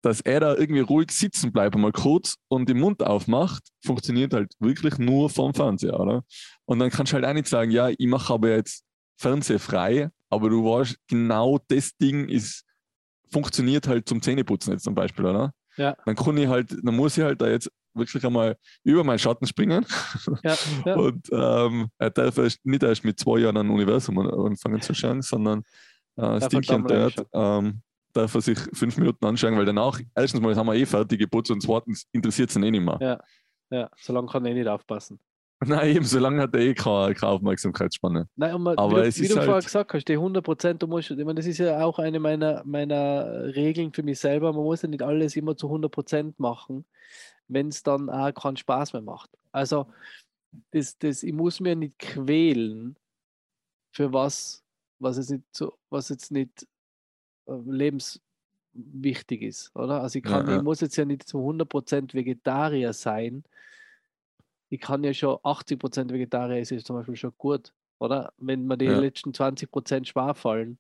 dass 0.02 0.20
er 0.20 0.40
da 0.40 0.54
irgendwie 0.56 0.80
ruhig 0.80 1.10
sitzen 1.10 1.52
bleibt, 1.52 1.76
mal 1.76 1.92
kurz 1.92 2.36
und 2.48 2.68
den 2.68 2.78
Mund 2.80 3.02
aufmacht, 3.02 3.62
funktioniert 3.84 4.34
halt 4.34 4.52
wirklich 4.58 4.98
nur 4.98 5.30
vom 5.30 5.54
Fernseher, 5.54 5.98
oder? 6.00 6.24
Und 6.64 6.78
dann 6.78 6.90
kannst 6.90 7.12
du 7.12 7.14
halt 7.14 7.24
auch 7.24 7.34
nicht 7.34 7.48
sagen, 7.48 7.70
ja, 7.70 7.88
ich 7.88 8.06
mache 8.06 8.32
aber 8.34 8.50
jetzt 8.50 8.84
Fernseher 9.16 9.60
frei, 9.60 10.10
aber 10.30 10.48
du 10.48 10.64
weißt, 10.64 10.96
genau 11.06 11.58
das 11.68 11.96
Ding 11.96 12.28
ist, 12.28 12.64
funktioniert 13.30 13.86
halt 13.86 14.08
zum 14.08 14.22
Zähneputzen 14.22 14.72
jetzt 14.72 14.84
zum 14.84 14.94
Beispiel, 14.94 15.26
oder? 15.26 15.52
Ja. 15.76 15.96
Dann 16.04 16.16
kann 16.16 16.36
ich 16.36 16.48
halt, 16.48 16.76
dann 16.82 16.96
muss 16.96 17.16
ich 17.16 17.24
halt 17.24 17.40
da 17.40 17.48
jetzt 17.48 17.70
wirklich 17.94 18.25
einmal 18.25 18.56
über 18.85 19.04
meinen 19.04 19.18
Schatten 19.18 19.47
springen. 19.47 19.85
Ja, 20.42 20.56
ja. 20.87 20.94
Und 20.97 21.28
ähm, 21.32 21.88
er 21.99 22.11
darf 22.11 22.38
erst, 22.38 22.64
nicht 22.64 22.82
erst 22.82 23.04
mit 23.04 23.18
zwei 23.18 23.40
Jahren 23.40 23.56
ein 23.56 23.70
Universum 23.70 24.18
anfangen 24.18 24.80
zu 24.80 24.94
schauen, 24.94 25.23
sondern 25.23 25.62
äh, 26.16 26.40
Stinky 26.40 26.75
und 26.75 26.88
Dirt 26.88 27.26
ähm, 27.32 27.82
darf 28.12 28.35
er 28.35 28.40
sich 28.40 28.59
fünf 28.73 28.97
Minuten 28.97 29.25
anschauen, 29.25 29.56
weil 29.56 29.64
danach, 29.64 30.00
erstens 30.14 30.40
mal 30.40 30.54
haben 30.56 30.66
wir 30.66 30.75
eh 30.75 30.87
fertig 30.87 31.18
geputzt 31.18 31.50
und 31.50 31.62
zweitens 31.62 32.06
interessiert 32.12 32.50
es 32.50 32.56
ihn 32.56 32.62
eh 32.62 32.70
nicht 32.70 32.85
mehr. 32.85 32.99
Ja, 33.00 33.20
ja. 33.70 33.90
solange 33.97 34.28
kann 34.28 34.44
er 34.44 34.52
eh 34.52 34.54
nicht 34.54 34.68
aufpassen. 34.68 35.18
Nein, 35.66 35.97
eben, 35.97 36.04
solange 36.04 36.40
hat 36.40 36.54
er 36.54 36.61
eh 36.61 36.75
keine, 36.75 37.14
keine 37.14 37.32
Aufmerksamkeitsspanne. 37.32 38.26
Nein, 38.37 38.66
aber 38.78 39.04
wie 39.04 39.11
du, 39.11 39.20
wie 39.20 39.28
du 39.28 39.37
halt 39.37 39.44
vorher 39.44 39.62
gesagt 39.62 39.92
hast, 39.92 40.09
die 40.09 40.14
100 40.14 40.42
Prozent, 40.42 40.82
du 40.82 40.87
musst, 40.87 41.11
ich 41.11 41.18
meine, 41.18 41.35
das 41.35 41.47
ist 41.47 41.59
ja 41.59 41.85
auch 41.85 41.99
eine 41.99 42.18
meiner, 42.18 42.62
meiner 42.64 43.54
Regeln 43.54 43.92
für 43.92 44.02
mich 44.02 44.18
selber, 44.20 44.52
man 44.52 44.64
muss 44.64 44.82
ja 44.82 44.88
nicht 44.88 45.02
alles 45.02 45.37
immer 45.37 45.56
zu 45.56 45.66
100 45.66 45.92
Prozent 45.92 46.40
machen 46.40 46.87
wenn 47.50 47.69
es 47.69 47.82
dann 47.82 48.08
auch 48.08 48.32
keinen 48.32 48.56
Spaß 48.56 48.93
mehr 48.93 49.02
macht. 49.02 49.30
Also 49.52 49.86
das, 50.71 50.97
das, 50.99 51.23
ich 51.23 51.32
muss 51.32 51.60
mir 51.60 51.76
nicht 51.76 51.99
quälen 51.99 52.97
für 53.93 54.13
was, 54.13 54.65
was 54.99 55.17
jetzt 55.17 55.30
nicht, 55.30 55.45
so, 55.52 55.76
was 55.91 56.08
jetzt 56.08 56.30
nicht 56.30 56.67
äh, 57.47 57.54
lebenswichtig 57.67 59.43
ist, 59.43 59.75
oder? 59.75 60.00
Also 60.02 60.19
ich, 60.19 60.25
kann, 60.25 60.47
ja, 60.47 60.52
ja. 60.52 60.58
ich 60.58 60.63
muss 60.63 60.80
jetzt 60.80 60.97
ja 60.97 61.04
nicht 61.04 61.26
zu 61.26 61.39
100% 61.39 62.15
Vegetarier 62.15 62.93
sein. 62.93 63.45
Ich 64.69 64.80
kann 64.80 65.02
ja 65.02 65.13
schon 65.13 65.36
80% 65.39 66.10
Vegetarier 66.13 66.60
ist 66.60 66.86
zum 66.86 66.97
Beispiel 66.97 67.17
schon 67.17 67.34
gut, 67.36 67.73
oder? 67.99 68.32
Wenn 68.39 68.67
mir 68.67 68.78
die 68.78 68.84
ja. 68.86 68.99
letzten 68.99 69.32
20% 69.32 70.06
schwer 70.06 70.34
fallen, 70.34 70.78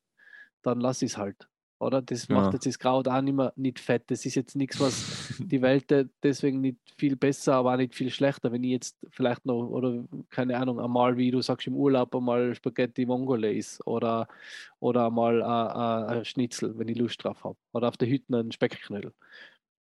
dann 0.62 0.80
lasse 0.80 1.04
ich 1.04 1.12
es 1.12 1.18
halt. 1.18 1.48
Oder? 1.80 2.02
Das 2.02 2.28
ja. 2.28 2.34
macht 2.34 2.52
jetzt 2.52 2.66
das 2.66 2.78
Kraut 2.78 3.08
auch 3.08 3.22
nicht, 3.22 3.34
mehr, 3.34 3.54
nicht 3.56 3.80
fett. 3.80 4.02
Das 4.08 4.26
ist 4.26 4.34
jetzt 4.34 4.54
nichts, 4.54 4.78
was 4.78 5.32
die 5.38 5.62
Welt 5.62 5.86
deswegen 6.22 6.60
nicht 6.60 6.76
viel 6.98 7.16
besser, 7.16 7.54
aber 7.54 7.72
auch 7.72 7.78
nicht 7.78 7.94
viel 7.94 8.10
schlechter. 8.10 8.52
Wenn 8.52 8.62
ich 8.62 8.70
jetzt 8.70 8.98
vielleicht 9.08 9.46
noch, 9.46 9.66
oder 9.66 10.04
keine 10.28 10.58
Ahnung, 10.58 10.78
einmal, 10.78 11.16
wie 11.16 11.30
du 11.30 11.40
sagst, 11.40 11.66
im 11.66 11.74
Urlaub 11.74 12.14
einmal 12.14 12.54
Spaghetti 12.54 13.06
Mongolese 13.06 13.82
oder, 13.84 14.28
oder 14.78 15.06
einmal 15.06 15.42
ein 15.42 16.24
Schnitzel, 16.26 16.78
wenn 16.78 16.88
ich 16.88 16.98
Lust 16.98 17.24
drauf 17.24 17.42
habe. 17.44 17.56
Oder 17.72 17.88
auf 17.88 17.96
der 17.96 18.08
Hütte 18.08 18.38
einen 18.38 18.52
Speckknödel. 18.52 19.14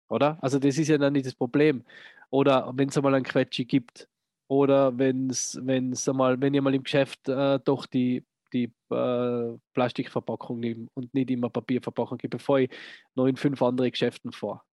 Oder? 0.08 0.38
Also, 0.42 0.58
das 0.58 0.78
ist 0.78 0.88
ja 0.88 0.98
dann 0.98 1.14
nicht 1.14 1.26
das 1.26 1.36
Problem. 1.36 1.84
Oder 2.30 2.72
wenn 2.76 2.88
es 2.88 2.98
einmal 2.98 3.16
ein 3.16 3.24
Quetschi 3.24 3.66
gibt. 3.66 4.08
Oder 4.48 4.98
wenn's, 4.98 5.60
wenn's 5.62 6.08
einmal, 6.08 6.40
wenn 6.40 6.54
ihr 6.54 6.62
mal 6.62 6.74
im 6.74 6.84
Geschäft 6.84 7.28
äh, 7.28 7.60
doch 7.60 7.86
die 7.86 8.24
die 8.54 8.74
äh, 8.90 9.58
Plastikverpackung 9.74 10.60
nehmen 10.60 10.90
und 10.94 11.14
nicht 11.14 11.32
immer 11.32 11.50
Papierverpackung 11.50 12.18
gebe, 12.18 12.38
bevor 12.38 12.60
ich 12.60 12.70
noch 13.16 13.28
in 13.28 13.36
fünf 13.36 13.62
andere 13.62 13.92
Geschäften 13.92 14.32
vor. 14.32 14.64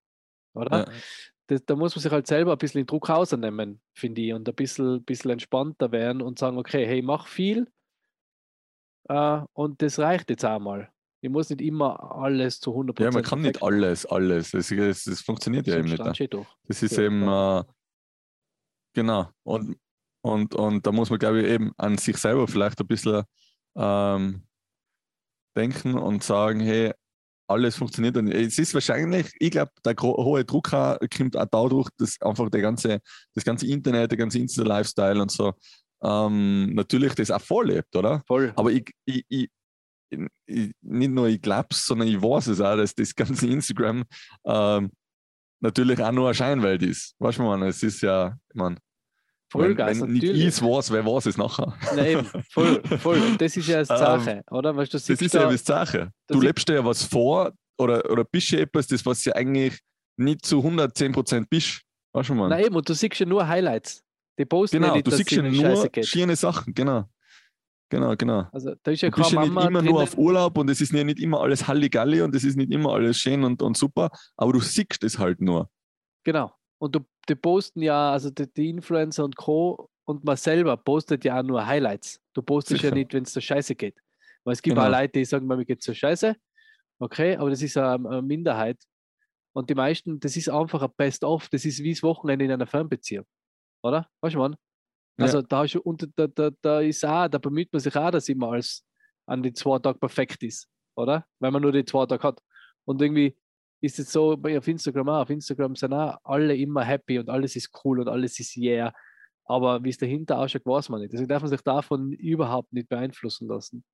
Oder? 0.54 0.78
Ja. 0.78 0.92
Das, 1.48 1.64
da 1.64 1.76
muss 1.76 1.94
man 1.94 2.02
sich 2.02 2.10
halt 2.10 2.26
selber 2.26 2.52
ein 2.52 2.58
bisschen 2.58 2.80
den 2.80 2.86
Druck 2.86 3.08
rausnehmen, 3.08 3.80
finde 3.94 4.20
ich, 4.20 4.32
und 4.32 4.48
ein 4.48 4.54
bisschen, 4.54 5.04
bisschen 5.04 5.30
entspannter 5.30 5.92
werden 5.92 6.22
und 6.22 6.38
sagen, 6.38 6.58
okay, 6.58 6.84
hey, 6.86 7.02
mach 7.02 7.28
viel 7.28 7.68
äh, 9.08 9.40
und 9.52 9.82
das 9.82 9.98
reicht 9.98 10.30
jetzt 10.30 10.44
einmal. 10.44 10.90
Ich 11.20 11.30
muss 11.30 11.50
nicht 11.50 11.60
immer 11.60 12.16
alles 12.16 12.60
zu 12.60 12.72
100% 12.72 13.02
Ja, 13.02 13.10
man 13.10 13.22
kann 13.22 13.40
nicht 13.40 13.62
alles, 13.62 14.06
alles. 14.06 14.50
Das, 14.50 14.68
das, 14.68 15.04
das 15.04 15.20
funktioniert 15.20 15.66
ja 15.66 15.76
eben 15.76 15.88
nicht. 15.88 16.34
Das 16.68 16.82
ist 16.82 16.96
ja, 16.96 17.04
eben, 17.04 17.22
äh, 17.22 17.64
genau. 18.94 19.30
Und, 19.42 19.76
und, 20.22 20.54
und 20.54 20.86
da 20.86 20.92
muss 20.92 21.10
man, 21.10 21.18
glaube 21.18 21.42
ich, 21.42 21.48
eben 21.48 21.72
an 21.78 21.98
sich 21.98 22.16
selber 22.16 22.46
vielleicht 22.46 22.80
ein 22.80 22.86
bisschen 22.86 23.24
ähm, 23.76 24.42
denken 25.56 25.94
und 25.94 26.22
sagen, 26.22 26.60
hey, 26.60 26.92
alles 27.48 27.76
funktioniert. 27.76 28.16
Und 28.16 28.28
es 28.28 28.58
ist 28.58 28.74
wahrscheinlich, 28.74 29.32
ich 29.38 29.52
glaube, 29.52 29.70
der 29.84 29.94
hohe 30.00 30.44
Druck 30.44 30.70
kommt 30.70 31.36
auch 31.36 31.46
dadurch, 31.50 31.88
dass 31.96 32.20
einfach 32.20 32.50
der 32.50 32.60
ganze, 32.60 33.00
das 33.34 33.44
ganze 33.44 33.66
Internet, 33.66 34.10
der 34.10 34.18
ganze 34.18 34.38
Insta-Lifestyle 34.38 35.22
und 35.22 35.30
so 35.30 35.54
ähm, 36.02 36.74
natürlich 36.74 37.14
das 37.14 37.30
auch 37.30 37.40
vorlebt, 37.40 37.94
oder? 37.96 38.22
Voll. 38.26 38.52
Aber 38.56 38.70
ich, 38.70 38.90
ich, 39.04 39.24
ich, 39.28 39.50
ich 40.46 40.72
nicht 40.82 41.10
nur 41.10 41.28
ich 41.28 41.40
glaube 41.40 41.68
es, 41.70 41.84
sondern 41.84 42.08
ich 42.08 42.20
weiß 42.20 42.48
es 42.48 42.60
auch, 42.60 42.76
dass 42.76 42.94
das 42.94 43.14
ganze 43.14 43.46
Instagram 43.50 44.04
ähm, 44.44 44.90
natürlich 45.60 46.00
auch 46.00 46.12
nur 46.12 46.26
eine 46.26 46.34
Scheinwelt 46.34 46.82
ist. 46.82 47.14
Weißt 47.18 47.38
du, 47.38 47.42
man, 47.42 47.62
es 47.62 47.82
ist 47.82 48.02
ja, 48.02 48.36
ich 48.48 48.54
meine, 48.54 48.76
Vollgas, 49.56 49.88
wenn, 49.88 50.00
wenn 50.00 50.14
natürlich. 50.14 50.44
nicht 50.44 50.56
ich 50.58 50.62
weiß, 50.62 50.90
wer 50.92 51.04
weiß 51.04 51.26
es 51.26 51.36
nachher. 51.36 51.74
Nein, 51.94 52.26
voll, 52.50 52.82
voll. 52.98 53.20
Das 53.38 53.56
ist 53.56 53.68
ja 53.68 53.78
das 53.78 53.88
Sache, 53.88 54.30
ähm, 54.30 54.42
oder? 54.50 54.76
Weißt, 54.76 54.92
du, 54.92 54.98
das 54.98 55.08
ist 55.08 55.34
da, 55.34 55.42
ja 55.42 55.50
das 55.50 55.64
Sache. 55.64 56.12
Du 56.28 56.40
lebst 56.40 56.68
dir 56.68 56.74
ja 56.74 56.84
was 56.84 57.04
vor 57.04 57.52
oder, 57.78 58.10
oder 58.10 58.24
bist 58.24 58.50
ja 58.50 58.60
etwas, 58.60 58.86
das 58.86 59.04
was 59.04 59.24
ja 59.24 59.34
eigentlich 59.34 59.78
nicht 60.16 60.44
zu 60.46 60.60
110% 60.60 61.46
bist. 61.48 61.82
Weißt 62.12 62.30
du, 62.30 62.34
man? 62.34 62.50
Nein, 62.50 62.64
eben, 62.64 62.76
und 62.76 62.88
du 62.88 62.94
siehst 62.94 63.18
ja 63.18 63.26
nur 63.26 63.46
Highlights. 63.46 64.02
Die 64.38 64.44
posten 64.44 64.76
genau, 64.76 64.88
ja 64.88 64.94
nicht, 64.94 65.06
du 65.06 65.10
siehst 65.10 65.30
ja 65.30 65.42
nur 65.42 65.90
schöne 66.02 66.36
Sachen, 66.36 66.74
genau. 66.74 67.04
Genau, 67.88 68.16
genau. 68.16 68.48
Also, 68.52 68.74
da 68.82 68.90
ist 68.90 69.02
ja 69.02 69.10
du 69.10 69.16
bist 69.16 69.30
ja 69.30 69.40
nicht 69.40 69.50
immer 69.50 69.62
drinnen. 69.62 69.84
nur 69.84 70.02
auf 70.02 70.18
Urlaub 70.18 70.58
und 70.58 70.68
es 70.70 70.80
ist 70.80 70.92
ja 70.92 71.04
nicht 71.04 71.20
immer 71.20 71.40
alles 71.40 71.68
Halligalli 71.68 72.20
und 72.20 72.34
es 72.34 72.44
ist 72.44 72.56
nicht 72.56 72.72
immer 72.72 72.92
alles 72.92 73.16
schön 73.18 73.44
und, 73.44 73.62
und 73.62 73.76
super, 73.76 74.10
aber 74.36 74.52
du 74.52 74.60
siehst 74.60 75.04
es 75.04 75.18
halt 75.18 75.40
nur. 75.40 75.70
Genau. 76.24 76.52
Und 76.78 76.96
du, 76.96 77.00
die 77.28 77.34
posten 77.34 77.82
ja, 77.82 78.12
also 78.12 78.30
die, 78.30 78.52
die, 78.52 78.70
Influencer 78.70 79.24
und 79.24 79.36
Co. 79.36 79.90
und 80.04 80.24
man 80.24 80.36
selber 80.36 80.76
postet 80.76 81.24
ja 81.24 81.38
auch 81.38 81.42
nur 81.42 81.66
Highlights. 81.66 82.20
Du 82.32 82.42
postest 82.42 82.80
Sicher. 82.80 82.90
ja 82.90 82.94
nicht, 82.94 83.12
wenn 83.12 83.24
es 83.24 83.32
so 83.32 83.40
scheiße 83.40 83.74
geht. 83.74 83.96
Weil 84.44 84.52
es 84.52 84.62
gibt 84.62 84.76
genau. 84.76 84.86
auch 84.86 84.92
Leute, 84.92 85.12
die 85.12 85.24
sagen, 85.24 85.46
mir 85.46 85.64
geht 85.64 85.80
es 85.80 85.86
so 85.86 85.94
scheiße. 85.94 86.36
Okay, 86.98 87.36
aber 87.36 87.50
das 87.50 87.62
ist 87.62 87.76
eine, 87.76 88.08
eine 88.08 88.22
Minderheit. 88.22 88.78
Und 89.52 89.70
die 89.70 89.74
meisten, 89.74 90.20
das 90.20 90.36
ist 90.36 90.48
einfach 90.48 90.82
ein 90.82 90.90
Best-of, 90.96 91.48
das 91.48 91.64
ist 91.64 91.82
wie 91.82 91.92
das 91.92 92.02
Wochenende 92.02 92.44
in 92.44 92.52
einer 92.52 92.66
Fernbeziehung. 92.66 93.26
Oder? 93.82 94.08
Weißt 94.20 94.34
du, 94.34 94.38
man? 94.38 94.56
Also 95.18 95.38
ja. 95.38 95.46
da, 95.48 95.64
ist, 95.64 95.76
und 95.76 96.08
da, 96.16 96.26
da, 96.26 96.50
da 96.60 96.80
ist 96.80 97.04
auch, 97.04 97.28
da 97.28 97.38
bemüht 97.38 97.72
man 97.72 97.80
sich 97.80 97.96
auch, 97.96 98.10
dass 98.10 98.28
immer 98.28 98.52
alles 98.52 98.84
an 99.26 99.42
den 99.42 99.54
zwei 99.54 99.78
Tagen 99.78 99.98
perfekt 99.98 100.42
ist. 100.42 100.68
Oder? 100.94 101.26
Weil 101.40 101.50
man 101.50 101.62
nur 101.62 101.72
die 101.72 101.84
zwei 101.84 102.06
Tage 102.06 102.22
hat. 102.22 102.40
Und 102.84 103.00
irgendwie 103.00 103.36
ist 103.86 103.98
es 103.98 104.12
so 104.12 104.32
auf 104.32 104.68
Instagram 104.68 105.08
auch. 105.08 105.22
Auf 105.22 105.30
Instagram 105.30 105.74
sind 105.74 105.92
auch 105.92 106.18
alle 106.24 106.56
immer 106.56 106.84
happy 106.84 107.18
und 107.18 107.28
alles 107.28 107.56
ist 107.56 107.70
cool 107.84 108.00
und 108.00 108.08
alles 108.08 108.38
ist 108.38 108.56
yeah. 108.56 108.92
Aber 109.46 109.82
wie 109.84 109.90
es 109.90 109.98
dahinter 109.98 110.38
ausschaut, 110.38 110.66
weiß 110.66 110.88
man 110.88 111.00
nicht. 111.00 111.12
Deswegen 111.12 111.28
darf 111.28 111.42
man 111.42 111.50
sich 111.50 111.62
davon 111.62 112.12
überhaupt 112.12 112.72
nicht 112.72 112.88
beeinflussen 112.88 113.48
lassen. 113.48 113.84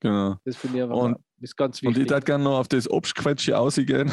Genau. 0.00 0.36
Das 0.44 0.56
finde 0.56 0.78
ich 0.78 0.82
aber 0.84 0.94
und, 0.94 1.16
ist 1.40 1.56
ganz 1.56 1.82
wichtig. 1.82 1.96
Und 1.96 2.02
ich 2.02 2.10
würde 2.10 2.24
gerne 2.24 2.44
noch 2.44 2.58
auf 2.58 2.68
das 2.68 2.90
Obstquetsche 2.90 3.58
ausgehen. 3.58 4.10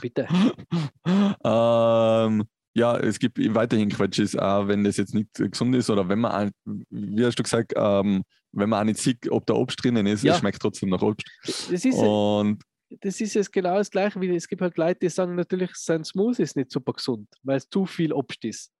Bitte. 0.00 0.26
ähm, 1.44 2.44
ja, 2.74 2.96
es 2.98 3.18
gibt 3.18 3.38
weiterhin 3.54 3.88
Quetsches, 3.90 4.36
auch 4.36 4.68
wenn 4.68 4.84
das 4.84 4.96
jetzt 4.96 5.14
nicht 5.14 5.28
gesund 5.34 5.74
ist 5.74 5.90
oder 5.90 6.08
wenn 6.08 6.20
man, 6.20 6.50
wie 6.64 7.24
hast 7.24 7.38
du 7.38 7.42
gesagt, 7.42 7.72
ähm, 7.76 8.22
wenn 8.52 8.68
man 8.68 8.80
auch 8.80 8.84
nicht 8.84 8.98
sieht, 8.98 9.30
ob 9.30 9.46
da 9.46 9.54
Obst 9.54 9.82
drinnen 9.82 10.06
ist, 10.06 10.22
ja. 10.22 10.34
es 10.34 10.40
schmeckt 10.40 10.60
trotzdem 10.60 10.90
nach 10.90 11.02
Obst. 11.02 11.26
Das 11.44 11.84
ist 11.84 11.94
und 11.94 12.62
das 13.00 13.20
ist 13.20 13.34
jetzt 13.34 13.52
genau 13.52 13.76
das 13.76 13.90
Gleiche, 13.90 14.20
wie 14.20 14.34
es 14.34 14.48
gibt 14.48 14.62
halt 14.62 14.76
Leute, 14.76 15.00
die 15.00 15.08
sagen 15.08 15.36
natürlich, 15.36 15.70
sein 15.74 16.04
Smoothie 16.04 16.42
ist 16.42 16.56
nicht 16.56 16.70
super 16.70 16.92
gesund, 16.92 17.28
weil 17.42 17.56
es 17.56 17.68
zu 17.68 17.86
viel 17.86 18.12
Obst 18.12 18.44
ist 18.44 18.72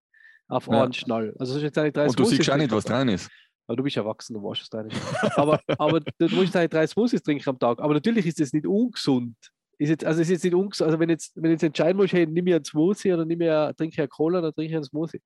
auf 0.48 0.66
Ja. 0.66 0.82
einen 0.82 0.92
Schnall. 0.92 1.34
Also 1.38 1.58
jetzt 1.58 1.76
drei 1.76 1.86
Und 1.86 1.96
du 1.96 2.02
siehst 2.02 2.16
Smoothies 2.16 2.50
auch 2.50 2.56
nicht, 2.56 2.72
was 2.72 2.84
drin 2.84 3.08
ist. 3.08 3.30
Aber 3.66 3.76
du 3.76 3.82
bist 3.84 3.96
erwachsen, 3.96 4.34
du 4.34 4.42
weißt 4.42 4.62
es 4.62 4.68
da 4.68 4.82
nicht. 4.82 5.00
Aber, 5.38 5.60
aber 5.78 6.00
du 6.00 6.28
musst 6.34 6.54
deine 6.54 6.68
drei 6.68 6.86
Smoothies 6.86 7.22
trinken 7.22 7.48
am 7.48 7.58
Tag. 7.58 7.78
Aber 7.78 7.94
natürlich 7.94 8.26
ist 8.26 8.40
das 8.40 8.52
nicht 8.52 8.66
ungesund. 8.66 9.36
Ist 9.78 9.90
jetzt, 9.90 10.04
also 10.04 10.20
ist 10.20 10.28
jetzt 10.28 10.42
nicht 10.42 10.54
ungesund. 10.54 10.88
Also 10.88 10.98
wenn 10.98 11.08
jetzt, 11.08 11.32
wenn 11.36 11.52
jetzt 11.52 11.62
entscheiden 11.62 11.96
musst, 11.96 12.12
hey, 12.12 12.26
nimm 12.26 12.44
mir 12.44 12.56
einen 12.56 12.64
Smoothie 12.64 13.12
oder 13.12 13.24
nimm 13.24 13.38
mir, 13.38 13.72
trinke 13.76 14.02
ich 14.02 14.10
Cola 14.10 14.40
oder 14.40 14.52
trinke 14.52 14.70
ich 14.70 14.74
einen 14.74 14.84
Smoothie. 14.84 15.22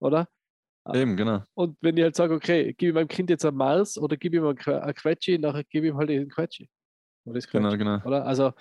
Oder? 0.00 0.26
Ah. 0.84 0.96
Eben, 0.96 1.16
genau. 1.16 1.44
Und 1.54 1.76
wenn 1.82 1.96
ich 1.96 2.02
halt 2.02 2.16
sage, 2.16 2.34
okay, 2.34 2.72
gebe 2.72 2.88
ich 2.88 2.94
meinem 2.94 3.08
Kind 3.08 3.28
jetzt 3.30 3.44
einen 3.44 3.56
Mars 3.58 3.98
oder 3.98 4.16
gebe 4.16 4.36
ich 4.36 4.42
ihm 4.42 4.46
einen 4.46 4.94
Quetschi, 4.94 5.38
nachher 5.38 5.64
gebe 5.64 5.86
ich 5.86 5.92
ihm 5.92 5.98
halt 5.98 6.10
einen 6.10 6.28
Quetschi. 6.30 6.68
Oder 7.24 7.34
das 7.34 7.46
Genau, 7.48 7.68
Quetschi. 7.70 7.78
genau. 7.78 8.04
Oder? 8.04 8.24
Also, 8.26 8.52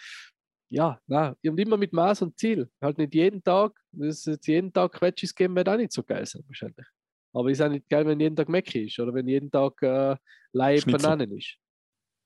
ja, 0.70 1.00
na, 1.08 1.36
und 1.46 1.60
immer 1.60 1.78
mit 1.78 1.92
Maß 1.94 2.22
und 2.22 2.38
Ziel. 2.38 2.70
Halt 2.82 2.98
nicht 2.98 3.14
jeden 3.14 3.44
Tag, 3.44 3.74
das 3.92 4.20
ist 4.20 4.26
jetzt 4.28 4.48
jeden 4.48 4.72
Tag 4.72 4.94
Quetschis 4.94 5.36
geben, 5.36 5.56
wird 5.56 5.68
auch 5.70 5.78
nicht 5.78 5.92
so 5.92 6.04
geil 6.04 6.26
sein, 6.26 6.44
wahrscheinlich. 6.48 6.86
Aber 7.34 7.50
ist 7.50 7.62
auch 7.62 7.70
nicht 7.70 7.90
geil, 7.90 8.06
wenn 8.06 8.20
jeden 8.20 8.36
Tag 8.36 8.50
Mackie 8.50 8.86
ist 8.86 9.00
oder 9.00 9.14
wenn 9.14 9.28
jeden 9.28 9.50
Tag 9.52 9.82
äh, 9.82 10.16
Schnitzel. 10.54 10.92
Bananen 10.92 11.38
ist. 11.38 11.56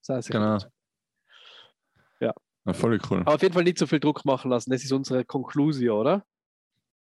Das 0.06 0.18
heißt, 0.18 0.30
Genau. 0.32 0.58
Ja, 2.68 2.74
voll 2.74 3.00
cool. 3.12 3.20
Aber 3.20 3.36
auf 3.36 3.42
jeden 3.44 3.54
Fall 3.54 3.64
nicht 3.64 3.78
so 3.78 3.86
viel 3.86 4.00
Druck 4.00 4.26
machen 4.26 4.50
lassen. 4.50 4.72
Das 4.72 4.84
ist 4.84 4.92
unsere 4.92 5.24
Konklusion, 5.24 6.00
oder? 6.00 6.26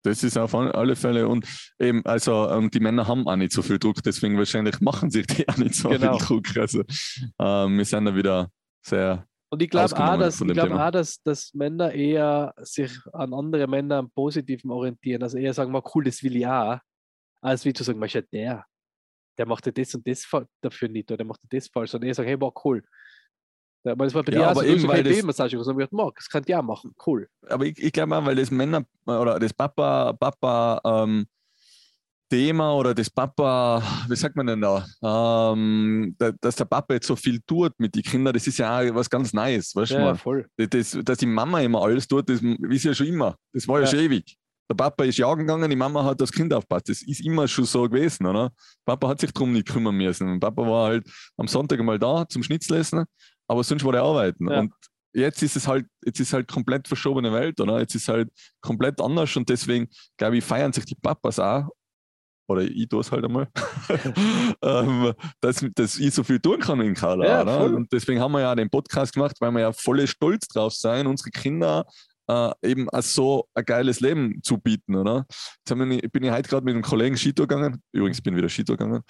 Das 0.02 0.22
ist 0.24 0.38
auf 0.38 0.54
alle 0.54 0.96
Fälle 0.96 1.28
und 1.28 1.46
eben, 1.78 2.02
also 2.06 2.48
ähm, 2.48 2.70
die 2.70 2.80
Männer 2.80 3.06
haben 3.06 3.28
auch 3.28 3.36
nicht 3.36 3.52
so 3.52 3.60
viel 3.60 3.78
Druck, 3.78 4.02
deswegen 4.02 4.38
wahrscheinlich 4.38 4.80
machen 4.80 5.10
sich 5.10 5.26
die 5.26 5.46
auch 5.46 5.58
nicht 5.58 5.74
so 5.74 5.90
Genau. 5.90 6.16
viel 6.18 6.26
Druck. 6.40 6.56
Also 6.56 6.82
ähm, 7.38 7.76
wir 7.76 7.84
sind 7.84 8.06
da 8.06 8.14
wieder 8.16 8.50
sehr, 8.82 9.26
Und 9.50 9.62
ich 9.62 9.70
glaube 9.70 9.96
auch, 9.96 10.16
dass, 10.18 10.40
ich 10.40 10.52
glaub 10.52 10.70
auch 10.70 10.90
dass, 10.90 11.22
dass 11.22 11.52
Männer 11.54 11.92
eher 11.92 12.54
sich 12.58 12.92
an 13.12 13.34
andere 13.34 13.66
Männer 13.66 13.96
am 13.98 14.10
Positiven 14.10 14.70
orientieren. 14.70 15.22
Also 15.22 15.38
eher 15.38 15.52
sagen, 15.54 15.72
mal 15.72 15.82
cool, 15.94 16.04
das 16.04 16.22
will 16.22 16.36
ich 16.36 16.46
auch, 16.46 16.78
als 17.42 17.64
wie 17.64 17.72
zu 17.72 17.82
sagen, 17.82 18.02
ja 18.14 18.22
der, 18.22 18.64
der 19.38 19.46
macht 19.46 19.66
ja 19.66 19.72
das 19.72 19.94
und 19.94 20.06
das 20.06 20.26
dafür 20.60 20.88
nicht 20.88 21.10
oder 21.10 21.18
der 21.18 21.26
macht 21.26 21.42
ja 21.42 21.48
das 21.50 21.68
falsch, 21.68 21.90
sondern 21.90 22.08
eher 22.08 22.14
sagen, 22.14 22.28
hey, 22.28 22.40
war 22.40 22.52
cool. 22.64 22.82
Ja, 23.84 23.92
aber 23.92 24.04
das 24.04 24.14
war 24.14 24.22
bei 24.22 24.32
Ja, 24.32 24.38
dir 24.40 24.48
aber 24.48 24.66
eben, 24.66 24.86
weil 24.88 25.02
das- 25.02 25.18
gemacht, 25.18 25.36
sondern 25.36 25.80
ich 25.80 25.90
mag, 25.90 26.14
das 26.16 26.28
kann 26.28 26.44
auch 26.54 26.62
machen, 26.62 26.94
cool. 27.06 27.28
aber 27.48 27.64
ich, 27.64 27.78
ich 27.78 27.92
glaube 27.92 28.16
auch, 28.16 28.24
weil 28.26 28.36
das 28.36 28.50
Männer 28.50 28.84
oder 29.06 29.38
das 29.38 29.54
Papa, 29.54 30.12
Papa 30.12 30.80
ähm, 30.84 31.26
Thema 32.30 32.72
oder 32.74 32.94
das 32.94 33.10
Papa, 33.10 33.82
wie 34.08 34.16
sagt 34.16 34.36
man 34.36 34.46
denn 34.46 34.60
da, 34.60 34.86
ähm, 35.52 36.14
da, 36.18 36.30
dass 36.40 36.56
der 36.56 36.64
Papa 36.64 36.94
jetzt 36.94 37.06
so 37.08 37.16
viel 37.16 37.40
tut 37.46 37.72
mit 37.78 37.94
den 37.94 38.02
Kindern, 38.02 38.32
das 38.32 38.46
ist 38.46 38.58
ja 38.58 38.78
auch 38.78 38.94
was 38.94 39.10
ganz 39.10 39.32
Neues, 39.32 39.74
weißt 39.74 39.90
du 39.92 39.94
Ja, 39.96 40.00
mal. 40.04 40.14
voll. 40.14 40.46
Das, 40.56 40.96
dass 41.04 41.18
die 41.18 41.26
Mama 41.26 41.60
immer 41.60 41.82
alles 41.82 42.06
tut, 42.06 42.28
das 42.30 42.40
ist 42.40 42.84
ja 42.84 42.94
schon 42.94 43.06
immer. 43.08 43.36
Das 43.52 43.66
war 43.68 43.78
ja, 43.80 43.84
Ja. 43.84 43.90
schon 43.90 43.98
ewig. 44.00 44.36
Der 44.70 44.76
Papa 44.76 45.02
ist 45.04 45.18
jagen 45.18 45.40
gegangen, 45.40 45.68
die 45.68 45.74
Mama 45.76 46.04
hat 46.04 46.20
das 46.20 46.30
Kind 46.30 46.54
aufgepasst. 46.54 46.88
Das 46.88 47.02
ist 47.02 47.20
immer 47.24 47.48
schon 47.48 47.64
so 47.64 47.82
gewesen, 47.88 48.24
oder? 48.26 48.52
Papa 48.86 49.08
hat 49.08 49.20
sich 49.20 49.32
darum 49.32 49.52
nicht 49.52 49.66
kümmern 49.66 49.96
müssen. 49.96 50.28
Und 50.30 50.38
Papa 50.40 50.62
war 50.62 50.86
halt 50.90 51.10
am 51.36 51.48
Sonntag 51.48 51.82
mal 51.82 51.98
da 51.98 52.24
zum 52.28 52.44
Schnitzelessen, 52.44 53.04
aber 53.48 53.64
sonst 53.64 53.84
war 53.84 53.94
er 53.94 54.02
arbeiten. 54.04 54.48
Ja. 54.48 54.60
Und 54.60 54.72
jetzt 55.12 55.42
ist 55.42 55.56
es 55.56 55.66
halt, 55.66 55.86
jetzt 56.04 56.20
ist 56.20 56.32
halt 56.32 56.46
komplett 56.46 56.86
verschobene 56.86 57.32
Welt, 57.32 57.60
oder? 57.60 57.80
Jetzt 57.80 57.96
ist 57.96 58.06
halt 58.06 58.30
komplett 58.60 59.00
anders 59.00 59.34
und 59.36 59.48
deswegen, 59.48 59.88
glaube 60.16 60.36
ich, 60.36 60.44
feiern 60.44 60.72
sich 60.72 60.84
die 60.84 60.94
Papas 60.94 61.40
auch. 61.40 61.68
Oder 62.50 62.62
ich 62.62 62.88
tue 62.88 63.00
es 63.00 63.12
halt 63.12 63.24
einmal, 63.24 63.46
ähm, 64.62 65.12
dass, 65.40 65.64
dass 65.76 65.98
ich 66.00 66.12
so 66.12 66.24
viel 66.24 66.40
tun 66.40 66.58
kann 66.58 66.80
in 66.80 66.94
Kala. 66.94 67.24
Ja, 67.24 67.46
voll. 67.46 67.74
Und 67.74 67.92
deswegen 67.92 68.20
haben 68.20 68.32
wir 68.32 68.40
ja 68.40 68.56
den 68.56 68.68
Podcast 68.68 69.14
gemacht, 69.14 69.36
weil 69.38 69.52
wir 69.52 69.60
ja 69.60 69.72
voll 69.72 70.04
stolz 70.08 70.48
drauf 70.48 70.72
sein, 70.72 71.06
unsere 71.06 71.30
Kinder 71.30 71.86
äh, 72.28 72.50
eben 72.62 72.88
so 73.02 73.46
ein 73.54 73.64
geiles 73.64 74.00
Leben 74.00 74.40
zu 74.42 74.58
bieten, 74.58 74.96
oder? 74.96 75.26
Jetzt 75.28 75.78
wir, 75.78 76.08
bin 76.08 76.24
ich 76.24 76.30
heute 76.32 76.48
gerade 76.48 76.64
mit 76.64 76.74
einem 76.74 76.82
Kollegen 76.82 77.16
Skitour 77.16 77.46
gegangen. 77.46 77.80
Übrigens 77.92 78.20
bin 78.20 78.34
ich 78.34 78.38
wieder 78.38 78.48
Skitour 78.48 78.76
gegangen. 78.76 79.02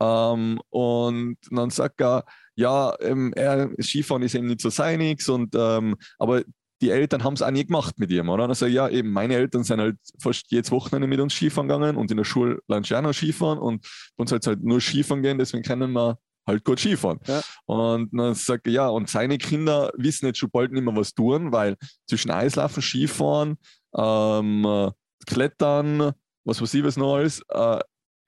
Ähm, 0.00 0.58
und 0.70 1.36
dann 1.50 1.68
sagt 1.68 2.00
er, 2.00 2.24
ja, 2.54 2.94
ähm, 3.00 3.34
er, 3.36 3.70
Skifahren 3.78 4.22
ist 4.22 4.34
eben 4.34 4.46
nicht 4.46 4.62
so 4.62 4.70
seinig, 4.70 5.28
und, 5.28 5.54
ähm, 5.54 5.96
aber 6.18 6.44
die 6.82 6.90
Eltern 6.90 7.24
haben 7.24 7.34
es 7.34 7.42
auch 7.42 7.50
nie 7.50 7.64
gemacht 7.64 7.98
mit 7.98 8.10
ihm, 8.10 8.28
oder? 8.28 8.48
Ich, 8.50 8.60
ja, 8.60 8.88
eben, 8.88 9.10
meine 9.10 9.34
Eltern 9.34 9.64
sind 9.64 9.80
halt 9.80 9.96
fast 10.20 10.50
jedes 10.50 10.70
Wochenende 10.70 11.06
mit 11.06 11.20
uns 11.20 11.34
Skifahren 11.34 11.68
gegangen 11.68 11.96
und 11.96 12.10
in 12.10 12.16
der 12.18 12.24
Schule 12.24 12.60
lernen 12.68 12.84
sie 12.84 12.94
auch 12.96 13.02
noch 13.02 13.14
Skifahren 13.14 13.58
und 13.58 13.82
bei 14.16 14.22
uns 14.22 14.32
halt 14.32 14.46
halt 14.46 14.62
nur 14.62 14.80
Skifahren 14.80 15.22
gehen, 15.22 15.38
deswegen 15.38 15.62
können 15.62 15.92
wir 15.92 16.18
halt 16.46 16.64
gut 16.64 16.78
Skifahren. 16.78 17.18
Ja. 17.26 17.42
Und 17.64 18.10
dann 18.12 18.34
sagt 18.34 18.66
er, 18.66 18.72
ja, 18.72 18.88
und 18.88 19.08
seine 19.08 19.38
Kinder 19.38 19.90
wissen 19.96 20.26
jetzt 20.26 20.38
schon 20.38 20.50
bald 20.50 20.70
nicht 20.72 20.84
mehr, 20.84 20.94
was 20.94 21.12
tun, 21.14 21.50
weil 21.50 21.76
zwischen 22.08 22.30
Eislaufen, 22.30 22.82
Skifahren, 22.82 23.56
ähm, 23.96 24.64
äh, 24.64 24.90
Klettern, 25.26 26.12
was 26.44 26.60
weiß 26.62 26.74
ich 26.74 26.84
was 26.84 26.96
noch 26.96 27.16
alles, 27.16 27.42
äh, 27.48 27.80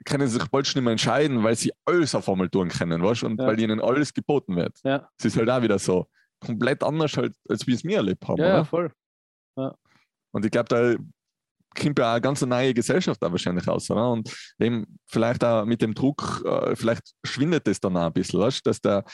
können 0.05 0.27
sie 0.29 0.39
sich 0.39 0.49
bald 0.49 0.67
schon 0.67 0.79
nicht 0.81 0.85
mehr 0.85 0.93
entscheiden, 0.93 1.43
weil 1.43 1.55
sie 1.57 1.73
alles 1.85 2.15
auf 2.15 2.29
einmal 2.29 2.49
tun 2.49 2.69
können, 2.69 3.03
weißt? 3.03 3.25
und 3.25 3.39
Ja. 3.41 3.47
weil 3.47 3.61
ihnen 3.61 3.81
alles 3.81 4.13
geboten 4.15 4.57
wird. 4.57 4.77
ja, 4.85 5.09
Es 5.19 5.27
ist 5.27 5.37
halt 5.37 5.51
auch 5.51 5.63
wieder 5.63 5.79
so 5.79 6.07
komplett 6.41 6.83
anders, 6.83 7.17
halt, 7.17 7.35
als 7.49 7.67
wir 7.67 7.75
es 7.75 7.85
mir 7.85 7.97
erlebt 7.99 8.27
haben. 8.27 8.39
ja, 8.41 8.49
ja, 8.49 8.65
voll. 8.65 8.93
Und 10.31 10.45
ich 10.45 10.51
glaube, 10.51 10.69
da 10.69 10.95
kommt 11.81 11.99
ja 11.99 12.07
auch 12.11 12.13
eine 12.13 12.21
ganz 12.21 12.43
neue 12.43 12.75
Gesellschaft 12.75 13.23
da 13.23 13.31
wahrscheinlich 13.31 13.67
aus. 13.69 13.91
Oder? 13.91 14.11
Und 14.11 14.31
eben 14.59 14.99
vielleicht 15.07 15.45
auch 15.45 15.65
mit 15.65 15.83
dem 15.83 15.95
Druck, 15.95 16.43
äh, 16.45 16.77
vielleicht 16.77 17.13
schwindet 17.25 17.67
das 17.67 17.81
dann 17.81 17.97
auch 17.97 18.07
ein 18.07 18.13
bisschen, 18.13 18.41
weißt? 18.41 18.67
dass 18.67 18.81
der, 18.81 19.05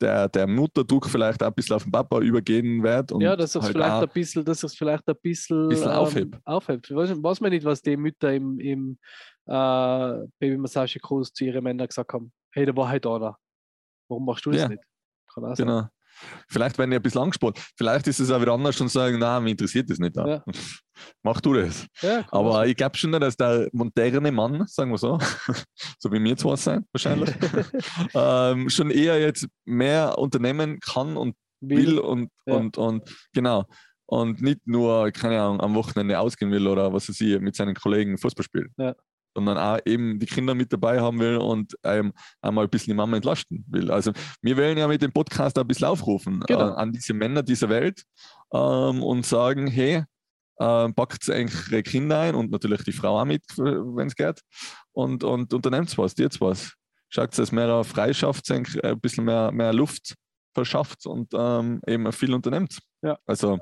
der, 0.00 0.28
der 0.28 0.46
Mutterdruck 0.46 1.06
vielleicht 1.06 1.42
auch 1.42 1.48
ein 1.48 1.54
bisschen 1.54 1.76
auf 1.76 1.82
den 1.82 1.92
Papa 1.92 2.20
übergehen 2.20 2.82
wird. 2.82 3.12
Und 3.12 3.20
ja, 3.20 3.36
dass 3.36 3.54
es 3.54 3.62
halt 3.62 3.72
vielleicht 3.72 4.02
ein 4.02 4.08
bisschen, 4.08 4.44
dass 4.44 4.62
es 4.62 4.74
vielleicht 4.74 5.06
ein 5.08 5.16
bisschen, 5.22 5.68
Bisschen 5.68 5.90
aufhebt. 5.90 6.38
aufhebt. 6.44 6.90
Ich 6.90 6.96
weiß, 6.96 7.10
weiß 7.22 7.40
man 7.40 7.50
nicht, 7.50 7.64
was 7.64 7.82
die 7.82 7.96
Mütter 7.96 8.32
im, 8.32 8.58
im 8.58 8.98
äh, 9.46 10.26
Babymassagekurs 10.38 11.32
zu 11.32 11.44
ihren 11.44 11.62
Männern 11.64 11.86
gesagt 11.88 12.12
haben. 12.12 12.32
Hey, 12.52 12.64
da 12.64 12.74
war 12.76 12.88
halt 12.88 13.06
einer. 13.06 13.36
Warum 14.08 14.24
machst 14.24 14.46
du 14.46 14.50
das 14.50 14.62
Ja. 14.62 14.68
nicht? 14.68 14.82
Kann 15.32 15.44
auch 15.44 15.54
sein. 15.56 15.88
Vielleicht 16.48 16.78
werden 16.78 16.90
die 16.90 16.96
ein 16.96 17.02
bisschen 17.02 17.20
angesprochen. 17.22 17.54
Vielleicht 17.76 18.06
ist 18.06 18.18
es 18.20 18.30
auch 18.30 18.40
wieder 18.40 18.52
anders 18.52 18.80
und 18.80 18.88
sagen, 18.88 19.18
nein, 19.18 19.42
mich 19.44 19.52
interessiert 19.52 19.90
das 19.90 19.98
nicht. 19.98 20.16
Ja. 20.16 20.42
Mach 21.22 21.40
du 21.40 21.54
das. 21.54 21.86
Ja, 22.02 22.24
Aber 22.30 22.66
ich 22.66 22.76
glaube 22.76 22.96
schon, 22.96 23.12
dass 23.12 23.36
der 23.36 23.68
moderne 23.72 24.30
Mann, 24.32 24.66
sagen 24.66 24.90
wir 24.90 24.98
so, 24.98 25.18
so 25.98 26.12
wie 26.12 26.22
wir 26.22 26.36
zwei 26.36 26.56
sein, 26.56 26.84
wahrscheinlich, 26.92 27.30
ähm, 28.14 28.68
schon 28.68 28.90
eher 28.90 29.18
jetzt 29.20 29.46
mehr 29.64 30.18
unternehmen 30.18 30.78
kann 30.80 31.16
und 31.16 31.34
will 31.60 31.98
und, 31.98 32.30
Ja. 32.46 32.54
und, 32.56 32.76
und 32.76 33.28
genau. 33.32 33.64
Und 34.06 34.42
nicht 34.42 34.66
nur, 34.66 35.12
keine 35.12 35.40
Ahnung, 35.40 35.60
am 35.60 35.74
Wochenende 35.74 36.18
ausgehen 36.18 36.50
will 36.50 36.66
oder 36.66 36.92
was 36.92 37.08
weiß 37.08 37.20
ich, 37.20 37.40
mit 37.40 37.54
seinen 37.54 37.74
Kollegen 37.74 38.18
Fußball 38.18 38.44
spielen. 38.44 38.74
Ja. 38.76 38.94
Sondern 39.34 39.58
auch 39.58 39.78
eben 39.84 40.18
die 40.18 40.26
Kinder 40.26 40.54
mit 40.54 40.72
dabei 40.72 41.00
haben 41.00 41.20
will 41.20 41.36
und 41.36 41.76
ähm, 41.84 42.12
einmal 42.40 42.64
ein 42.64 42.70
bisschen 42.70 42.92
die 42.92 42.96
Mama 42.96 43.16
entlasten 43.16 43.64
will. 43.68 43.90
Also 43.90 44.12
wir 44.42 44.56
wollen 44.56 44.76
ja 44.76 44.88
mit 44.88 45.02
dem 45.02 45.12
Podcast 45.12 45.58
ein 45.58 45.66
bisschen 45.66 45.86
aufrufen 45.86 46.40
Genau. 46.46 46.70
äh, 46.70 46.72
an 46.74 46.92
diese 46.92 47.14
Männer 47.14 47.42
dieser 47.42 47.68
Welt 47.68 48.02
ähm, 48.52 49.02
und 49.02 49.24
sagen, 49.24 49.66
hey, 49.68 50.04
äh, 50.58 50.92
packt 50.92 51.28
ihre 51.28 51.82
Kinder 51.82 52.20
ein 52.20 52.34
und 52.34 52.50
natürlich 52.50 52.82
die 52.84 52.92
Frau 52.92 53.18
auch 53.20 53.24
mit, 53.24 53.42
wenn 53.56 54.08
es 54.08 54.14
geht. 54.14 54.40
Und, 54.92 55.24
und 55.24 55.52
unternehmt 55.54 55.96
was, 55.96 56.14
jetzt 56.18 56.40
was. 56.40 56.72
Schaut, 57.08 57.36
dass 57.38 57.50
mehr 57.50 57.82
freischafft, 57.82 58.50
ein 58.50 58.64
bisschen 59.00 59.24
mehr, 59.24 59.50
mehr 59.52 59.72
Luft 59.72 60.14
verschafft 60.54 61.06
und 61.06 61.32
ähm, 61.34 61.80
eben 61.86 62.12
viel 62.12 62.34
unternimmt. 62.34 62.78
Ja. 63.02 63.18
Also, 63.26 63.58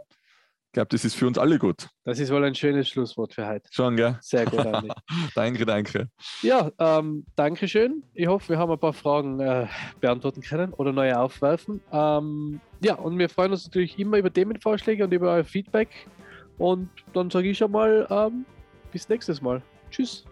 glaube, 0.78 0.90
das 0.90 1.04
ist 1.04 1.14
für 1.14 1.26
uns 1.26 1.38
alle 1.38 1.58
gut. 1.58 1.88
Das 2.04 2.20
ist 2.20 2.32
wohl 2.32 2.44
ein 2.44 2.54
schönes 2.54 2.88
Schlusswort 2.88 3.34
für 3.34 3.48
heute. 3.48 3.68
Schon, 3.72 3.96
gell? 3.96 4.16
Sehr 4.20 4.46
gut, 4.46 4.60
Andi. 4.60 4.88
danke, 5.34 5.66
danke. 5.66 6.08
Ja, 6.40 6.70
ähm, 6.78 7.26
danke 7.34 7.66
schön. 7.66 8.04
Ich 8.14 8.28
hoffe, 8.28 8.50
wir 8.50 8.58
haben 8.58 8.70
ein 8.70 8.78
paar 8.78 8.92
Fragen 8.92 9.40
äh, 9.40 9.66
beantworten 10.00 10.40
können 10.40 10.72
oder 10.74 10.92
neue 10.92 11.18
aufwerfen. 11.18 11.80
Ähm, 11.92 12.60
ja, 12.80 12.94
und 12.94 13.18
wir 13.18 13.28
freuen 13.28 13.50
uns 13.50 13.64
natürlich 13.64 13.98
immer 13.98 14.18
über 14.18 14.32
Themenvorschläge 14.32 15.02
und 15.02 15.12
über 15.12 15.32
euer 15.32 15.44
Feedback. 15.44 15.88
Und 16.58 16.88
dann 17.12 17.28
sage 17.28 17.48
ich 17.48 17.58
schon 17.58 17.72
mal, 17.72 18.06
ähm, 18.08 18.44
bis 18.92 19.08
nächstes 19.08 19.42
Mal. 19.42 19.60
Tschüss. 19.90 20.24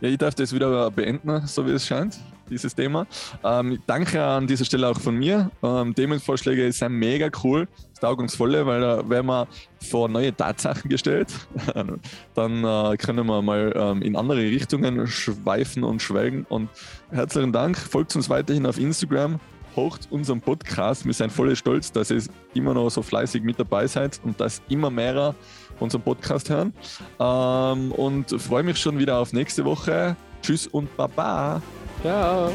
Ja, 0.00 0.10
ich 0.10 0.18
darf 0.18 0.34
das 0.34 0.52
wieder 0.52 0.90
beenden, 0.90 1.46
so 1.46 1.66
wie 1.66 1.70
es 1.70 1.86
scheint, 1.86 2.18
dieses 2.50 2.74
Thema. 2.74 3.06
Ähm, 3.42 3.78
danke 3.86 4.22
an 4.22 4.46
dieser 4.46 4.66
Stelle 4.66 4.88
auch 4.88 5.00
von 5.00 5.16
mir. 5.16 5.50
Ähm, 5.62 5.94
Themenvorschläge 5.94 6.70
sind 6.70 6.92
mega 6.92 7.30
cool, 7.42 7.66
das 7.90 8.00
Taugungsvolle, 8.00 8.66
weil 8.66 8.82
da 8.82 9.08
werden 9.08 9.26
wir 9.26 9.48
vor 9.80 10.10
neue 10.10 10.36
Tatsachen 10.36 10.90
gestellt. 10.90 11.32
Dann 12.34 12.64
äh, 12.64 12.96
können 12.98 13.26
wir 13.26 13.40
mal 13.40 13.72
ähm, 13.74 14.02
in 14.02 14.16
andere 14.16 14.40
Richtungen 14.40 15.06
schweifen 15.06 15.82
und 15.82 16.02
schwelgen. 16.02 16.44
Und 16.50 16.68
herzlichen 17.10 17.52
Dank. 17.52 17.78
Folgt 17.78 18.14
uns 18.16 18.28
weiterhin 18.28 18.66
auf 18.66 18.78
Instagram. 18.78 19.40
Hocht 19.76 20.08
unseren 20.10 20.42
Podcast. 20.42 21.06
Wir 21.06 21.12
sind 21.14 21.32
voll 21.32 21.54
stolz, 21.56 21.90
dass 21.90 22.10
ihr 22.10 22.22
immer 22.54 22.74
noch 22.74 22.90
so 22.90 23.02
fleißig 23.02 23.42
mit 23.42 23.58
dabei 23.58 23.86
seid 23.86 24.20
und 24.24 24.38
dass 24.40 24.60
immer 24.68 24.90
mehr 24.90 25.34
unseren 25.80 26.02
Podcast 26.02 26.50
hören. 26.50 26.72
Ähm, 27.18 27.92
und 27.92 28.30
freue 28.40 28.62
mich 28.62 28.78
schon 28.78 28.98
wieder 28.98 29.18
auf 29.18 29.32
nächste 29.32 29.64
Woche. 29.64 30.16
Tschüss 30.42 30.66
und 30.66 30.94
Baba. 30.96 31.60
Ciao. 32.02 32.52